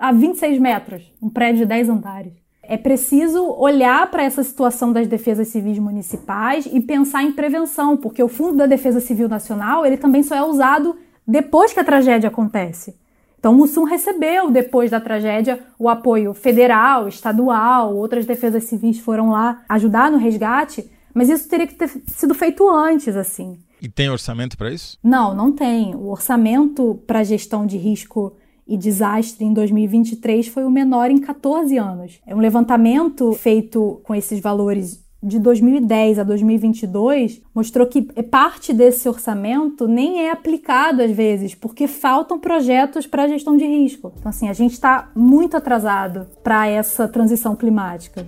a 0.00 0.10
26 0.12 0.58
metros, 0.58 1.12
um 1.20 1.28
prédio 1.28 1.58
de 1.58 1.66
10 1.66 1.90
andares? 1.90 2.32
É 2.62 2.78
preciso 2.78 3.44
olhar 3.44 4.10
para 4.10 4.22
essa 4.22 4.42
situação 4.42 4.94
das 4.94 5.06
defesas 5.06 5.48
civis 5.48 5.78
municipais 5.78 6.64
e 6.64 6.80
pensar 6.80 7.22
em 7.22 7.32
prevenção, 7.32 7.98
porque 7.98 8.22
o 8.22 8.28
Fundo 8.28 8.56
da 8.56 8.66
Defesa 8.66 8.98
Civil 8.98 9.28
Nacional 9.28 9.84
ele 9.84 9.98
também 9.98 10.22
só 10.22 10.34
é 10.34 10.42
usado 10.42 10.96
depois 11.28 11.74
que 11.74 11.80
a 11.80 11.84
tragédia 11.84 12.28
acontece. 12.28 13.03
Então, 13.44 13.52
o 13.52 13.58
Mussum 13.58 13.84
recebeu, 13.84 14.50
depois 14.50 14.90
da 14.90 14.98
tragédia, 14.98 15.60
o 15.78 15.90
apoio 15.90 16.32
federal, 16.32 17.06
estadual, 17.06 17.94
outras 17.94 18.24
defesas 18.24 18.64
civis 18.64 18.98
foram 18.98 19.28
lá 19.28 19.62
ajudar 19.68 20.10
no 20.10 20.16
resgate, 20.16 20.90
mas 21.12 21.28
isso 21.28 21.46
teria 21.46 21.66
que 21.66 21.74
ter 21.74 21.90
sido 22.06 22.32
feito 22.32 22.66
antes, 22.66 23.14
assim. 23.14 23.58
E 23.82 23.86
tem 23.86 24.08
orçamento 24.08 24.56
para 24.56 24.72
isso? 24.72 24.98
Não, 25.04 25.34
não 25.34 25.52
tem. 25.52 25.94
O 25.94 26.06
orçamento 26.08 27.02
para 27.06 27.22
gestão 27.22 27.66
de 27.66 27.76
risco 27.76 28.34
e 28.66 28.78
desastre 28.78 29.44
em 29.44 29.52
2023 29.52 30.48
foi 30.48 30.64
o 30.64 30.70
menor 30.70 31.10
em 31.10 31.18
14 31.18 31.76
anos. 31.76 32.22
É 32.26 32.34
um 32.34 32.40
levantamento 32.40 33.30
feito 33.34 34.00
com 34.04 34.14
esses 34.14 34.40
valores 34.40 35.03
de 35.24 35.38
2010 35.38 36.18
a 36.18 36.22
2022 36.22 37.40
mostrou 37.54 37.86
que 37.86 38.02
parte 38.24 38.72
desse 38.74 39.08
orçamento 39.08 39.88
nem 39.88 40.26
é 40.26 40.30
aplicado 40.30 41.02
às 41.02 41.10
vezes, 41.10 41.54
porque 41.54 41.88
faltam 41.88 42.38
projetos 42.38 43.06
para 43.06 43.26
gestão 43.26 43.56
de 43.56 43.64
risco. 43.64 44.12
Então, 44.18 44.28
assim, 44.28 44.48
a 44.48 44.52
gente 44.52 44.72
está 44.72 45.10
muito 45.14 45.56
atrasado 45.56 46.26
para 46.42 46.68
essa 46.68 47.08
transição 47.08 47.56
climática. 47.56 48.26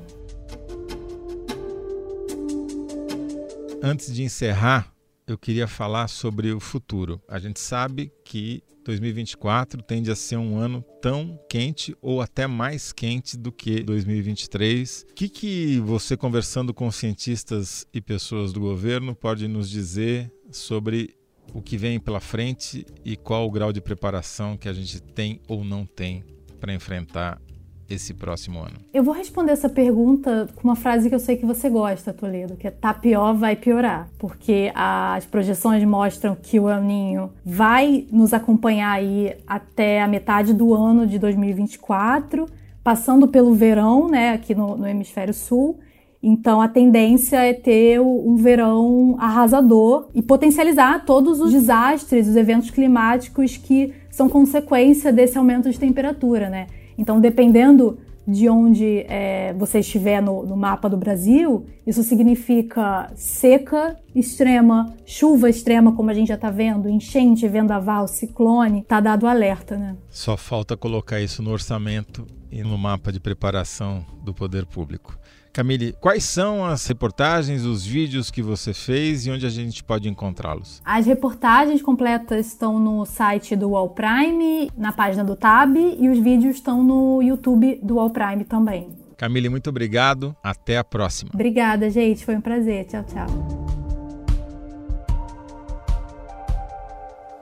Antes 3.82 4.12
de 4.12 4.24
encerrar, 4.24 4.95
eu 5.26 5.36
queria 5.36 5.66
falar 5.66 6.08
sobre 6.08 6.52
o 6.52 6.60
futuro. 6.60 7.20
A 7.28 7.38
gente 7.38 7.58
sabe 7.58 8.12
que 8.24 8.62
2024 8.84 9.82
tende 9.82 10.10
a 10.10 10.14
ser 10.14 10.36
um 10.36 10.56
ano 10.56 10.84
tão 11.02 11.38
quente 11.50 11.96
ou 12.00 12.20
até 12.20 12.46
mais 12.46 12.92
quente 12.92 13.36
do 13.36 13.50
que 13.50 13.82
2023. 13.82 15.06
O 15.10 15.14
que, 15.14 15.28
que 15.28 15.80
você, 15.80 16.16
conversando 16.16 16.72
com 16.72 16.90
cientistas 16.92 17.86
e 17.92 18.00
pessoas 18.00 18.52
do 18.52 18.60
governo, 18.60 19.14
pode 19.14 19.48
nos 19.48 19.68
dizer 19.68 20.32
sobre 20.52 21.16
o 21.52 21.60
que 21.60 21.76
vem 21.76 21.98
pela 21.98 22.20
frente 22.20 22.86
e 23.04 23.16
qual 23.16 23.46
o 23.46 23.50
grau 23.50 23.72
de 23.72 23.80
preparação 23.80 24.56
que 24.56 24.68
a 24.68 24.72
gente 24.72 25.00
tem 25.00 25.40
ou 25.48 25.64
não 25.64 25.84
tem 25.84 26.24
para 26.60 26.72
enfrentar 26.72 27.40
esse 27.88 28.12
próximo 28.12 28.58
ano? 28.58 28.76
Eu 28.92 29.02
vou 29.02 29.14
responder 29.14 29.52
essa 29.52 29.68
pergunta 29.68 30.48
com 30.54 30.68
uma 30.68 30.76
frase 30.76 31.08
que 31.08 31.14
eu 31.14 31.18
sei 31.18 31.36
que 31.36 31.46
você 31.46 31.68
gosta, 31.68 32.12
Toledo, 32.12 32.56
que 32.56 32.66
é 32.66 32.70
tá 32.70 32.92
pior, 32.92 33.34
vai 33.34 33.54
piorar. 33.54 34.08
Porque 34.18 34.72
as 34.74 35.24
projeções 35.24 35.84
mostram 35.84 36.36
que 36.40 36.58
o 36.58 36.68
El 36.68 36.82
Ninho 36.82 37.30
vai 37.44 38.06
nos 38.10 38.34
acompanhar 38.34 38.92
aí 38.92 39.34
até 39.46 40.02
a 40.02 40.08
metade 40.08 40.52
do 40.52 40.74
ano 40.74 41.06
de 41.06 41.18
2024, 41.18 42.46
passando 42.82 43.28
pelo 43.28 43.54
verão, 43.54 44.08
né, 44.08 44.32
aqui 44.32 44.54
no, 44.54 44.76
no 44.76 44.86
hemisfério 44.86 45.32
sul. 45.32 45.78
Então 46.22 46.60
a 46.60 46.66
tendência 46.66 47.36
é 47.36 47.52
ter 47.52 48.00
um 48.00 48.34
verão 48.36 49.14
arrasador 49.18 50.08
e 50.14 50.20
potencializar 50.20 51.04
todos 51.04 51.40
os 51.40 51.52
desastres, 51.52 52.26
os 52.26 52.34
eventos 52.34 52.70
climáticos 52.70 53.56
que 53.56 53.92
são 54.10 54.28
consequência 54.28 55.12
desse 55.12 55.38
aumento 55.38 55.70
de 55.70 55.78
temperatura, 55.78 56.48
né? 56.48 56.66
Então, 56.98 57.20
dependendo 57.20 57.98
de 58.26 58.48
onde 58.48 59.04
é, 59.08 59.54
você 59.54 59.78
estiver 59.78 60.20
no, 60.20 60.44
no, 60.44 60.56
mapa 60.56 60.88
do 60.88 60.96
Brasil, 60.96 61.64
isso 61.86 62.02
significa 62.02 63.12
seca 63.14 63.96
extrema, 64.14 64.92
chuva 65.04 65.48
extrema, 65.48 65.94
como 65.94 66.10
a 66.10 66.14
gente 66.14 66.28
já 66.28 66.34
está 66.34 66.50
vendo, 66.50 66.88
enchente, 66.88 67.46
vendaval, 67.46 68.08
ciclone, 68.08 68.82
tá 68.82 68.98
dado 68.98 69.28
alerta, 69.28 69.76
né? 69.76 69.96
Só 70.10 70.36
falta 70.36 70.76
colocar 70.76 71.20
isso 71.20 71.40
no 71.40 71.52
orçamento 71.52 72.26
e 72.50 72.62
no 72.62 72.76
mapa 72.76 73.12
de 73.12 73.20
preparação 73.20 74.04
do 74.24 74.34
poder 74.34 74.66
público. 74.66 75.16
Camille, 75.56 75.94
quais 75.98 76.22
são 76.22 76.66
as 76.66 76.86
reportagens, 76.86 77.64
os 77.64 77.82
vídeos 77.82 78.30
que 78.30 78.42
você 78.42 78.74
fez 78.74 79.24
e 79.24 79.30
onde 79.30 79.46
a 79.46 79.48
gente 79.48 79.82
pode 79.82 80.06
encontrá-los? 80.06 80.82
As 80.84 81.06
reportagens 81.06 81.80
completas 81.80 82.48
estão 82.48 82.78
no 82.78 83.06
site 83.06 83.56
do 83.56 83.74
All 83.74 83.88
Prime, 83.88 84.70
na 84.76 84.92
página 84.92 85.24
do 85.24 85.34
Tab, 85.34 85.74
e 85.74 86.10
os 86.10 86.18
vídeos 86.18 86.56
estão 86.56 86.84
no 86.84 87.22
YouTube 87.22 87.80
do 87.82 87.98
All 87.98 88.10
Prime 88.10 88.44
também. 88.44 88.90
Camille, 89.16 89.48
muito 89.48 89.70
obrigado. 89.70 90.36
Até 90.42 90.76
a 90.76 90.84
próxima. 90.84 91.30
Obrigada, 91.32 91.88
gente. 91.88 92.22
Foi 92.22 92.36
um 92.36 92.40
prazer. 92.42 92.84
Tchau, 92.84 93.04
tchau. 93.04 93.26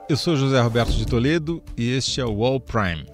Eu 0.07 0.15
sou 0.15 0.37
José 0.37 0.61
Roberto 0.61 0.93
de 0.93 1.05
Toledo 1.05 1.61
e 1.75 1.91
este 1.91 2.21
é 2.21 2.25
o 2.25 2.45
All 2.45 2.61
Prime. 2.61 3.05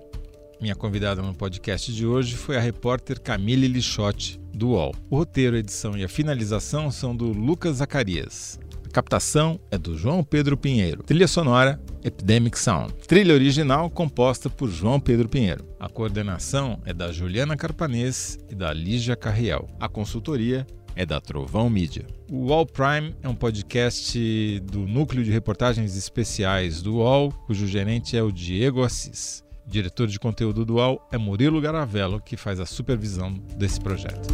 Minha 0.62 0.76
convidada 0.76 1.24
no 1.24 1.34
podcast 1.34 1.92
de 1.92 2.06
hoje 2.06 2.36
foi 2.36 2.56
a 2.56 2.60
repórter 2.60 3.20
Camille 3.20 3.68
Lixotti, 3.68 4.40
do 4.54 4.70
UOL. 4.70 4.94
O 5.10 5.18
roteiro, 5.18 5.56
a 5.56 5.60
edição 5.60 5.98
e 5.98 6.04
a 6.04 6.10
finalização 6.10 6.92
são 6.92 7.16
do 7.16 7.28
Lucas 7.28 7.78
Zacarias. 7.78 8.60
A 8.86 8.94
captação 8.94 9.60
é 9.72 9.78
do 9.78 9.98
João 9.98 10.24
Pedro 10.24 10.58
Pinheiro. 10.58 11.04
Trilha 11.04 11.28
sonora, 11.28 11.80
Epidemic 12.04 12.60
Sound. 12.60 12.94
Trilha 13.08 13.34
original 13.34 13.90
composta 13.90 14.50
por 14.50 14.70
João 14.70 15.00
Pedro 15.00 15.30
Pinheiro. 15.30 15.66
A 15.80 15.88
coordenação 15.88 16.80
é 16.86 16.94
da 16.94 17.12
Juliana 17.12 17.56
Carpanês 17.56 18.38
e 18.50 18.56
da 18.56 18.74
Lígia 18.74 19.16
Carriel. 19.16 19.68
A 19.80 19.88
consultoria 19.88 20.68
é 20.96 21.06
da 21.06 21.22
Trovão 21.22 21.70
Mídia. 21.70 22.06
O 22.30 22.48
UOL 22.48 22.66
Prime 22.66 23.16
é 23.22 23.30
um 23.30 23.36
podcast 23.36 24.60
do 24.62 24.80
Núcleo 24.80 25.24
de 25.24 25.32
Reportagens 25.32 25.96
Especiais 25.96 26.82
do 26.82 26.96
UOL, 26.96 27.32
cujo 27.48 27.66
gerente 27.68 28.18
é 28.18 28.24
o 28.24 28.32
Diego 28.32 28.84
Assis. 28.84 29.44
Diretor 29.72 30.08
de 30.08 30.20
conteúdo 30.20 30.66
do 30.66 30.76
UOL 30.76 31.02
é 31.14 31.18
Murilo 31.18 31.62
Garavello, 31.62 32.20
que 32.20 32.36
faz 32.36 32.60
a 32.60 32.66
supervisão 32.66 33.34
desse 33.56 33.80
projeto. 33.80 34.28